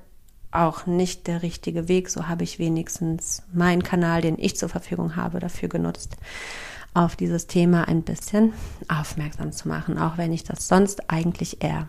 [0.51, 2.11] auch nicht der richtige Weg.
[2.11, 6.17] So habe ich wenigstens meinen Kanal, den ich zur Verfügung habe, dafür genutzt,
[6.95, 8.53] auf dieses Thema ein bisschen
[8.89, 11.89] aufmerksam zu machen, auch wenn ich das sonst eigentlich eher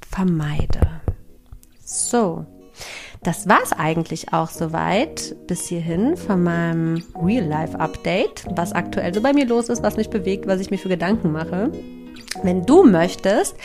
[0.00, 1.00] vermeide.
[1.84, 2.44] So,
[3.22, 9.32] das war es eigentlich auch soweit bis hierhin von meinem Real-Life-Update, was aktuell so bei
[9.32, 11.72] mir los ist, was mich bewegt, was ich mir für Gedanken mache.
[12.42, 13.56] Wenn du möchtest,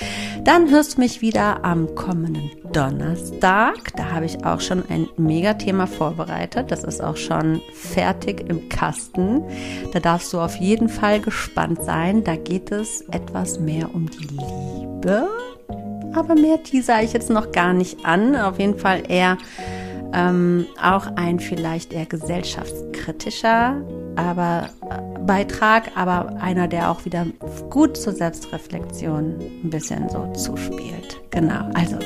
[0.43, 3.95] dann hörst du mich wieder am kommenden Donnerstag.
[3.95, 6.71] Da habe ich auch schon ein Megathema vorbereitet.
[6.71, 9.43] Das ist auch schon fertig im Kasten.
[9.91, 12.23] Da darfst du auf jeden Fall gespannt sein.
[12.23, 15.27] Da geht es etwas mehr um die Liebe.
[16.13, 18.35] Aber mehr teaser ich jetzt noch gar nicht an.
[18.35, 19.37] Auf jeden Fall eher
[20.13, 23.81] ähm, auch ein vielleicht eher gesellschaftskritischer
[24.15, 27.25] aber äh, Beitrag, aber einer, der auch wieder
[27.69, 31.19] gut zur Selbstreflexion ein bisschen so zuspielt.
[31.31, 31.97] Genau, also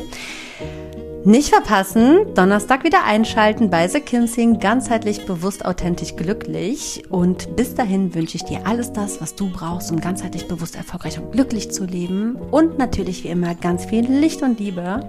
[1.26, 7.03] nicht verpassen, Donnerstag wieder einschalten bei The Kinsing, ganzheitlich bewusst, authentisch, glücklich.
[7.10, 11.20] Und bis dahin wünsche ich dir alles das, was du brauchst, um ganzheitlich bewusst, erfolgreich
[11.20, 12.36] und glücklich zu leben.
[12.36, 15.01] Und natürlich wie immer ganz viel Licht und Liebe.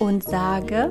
[0.00, 0.90] Und sage,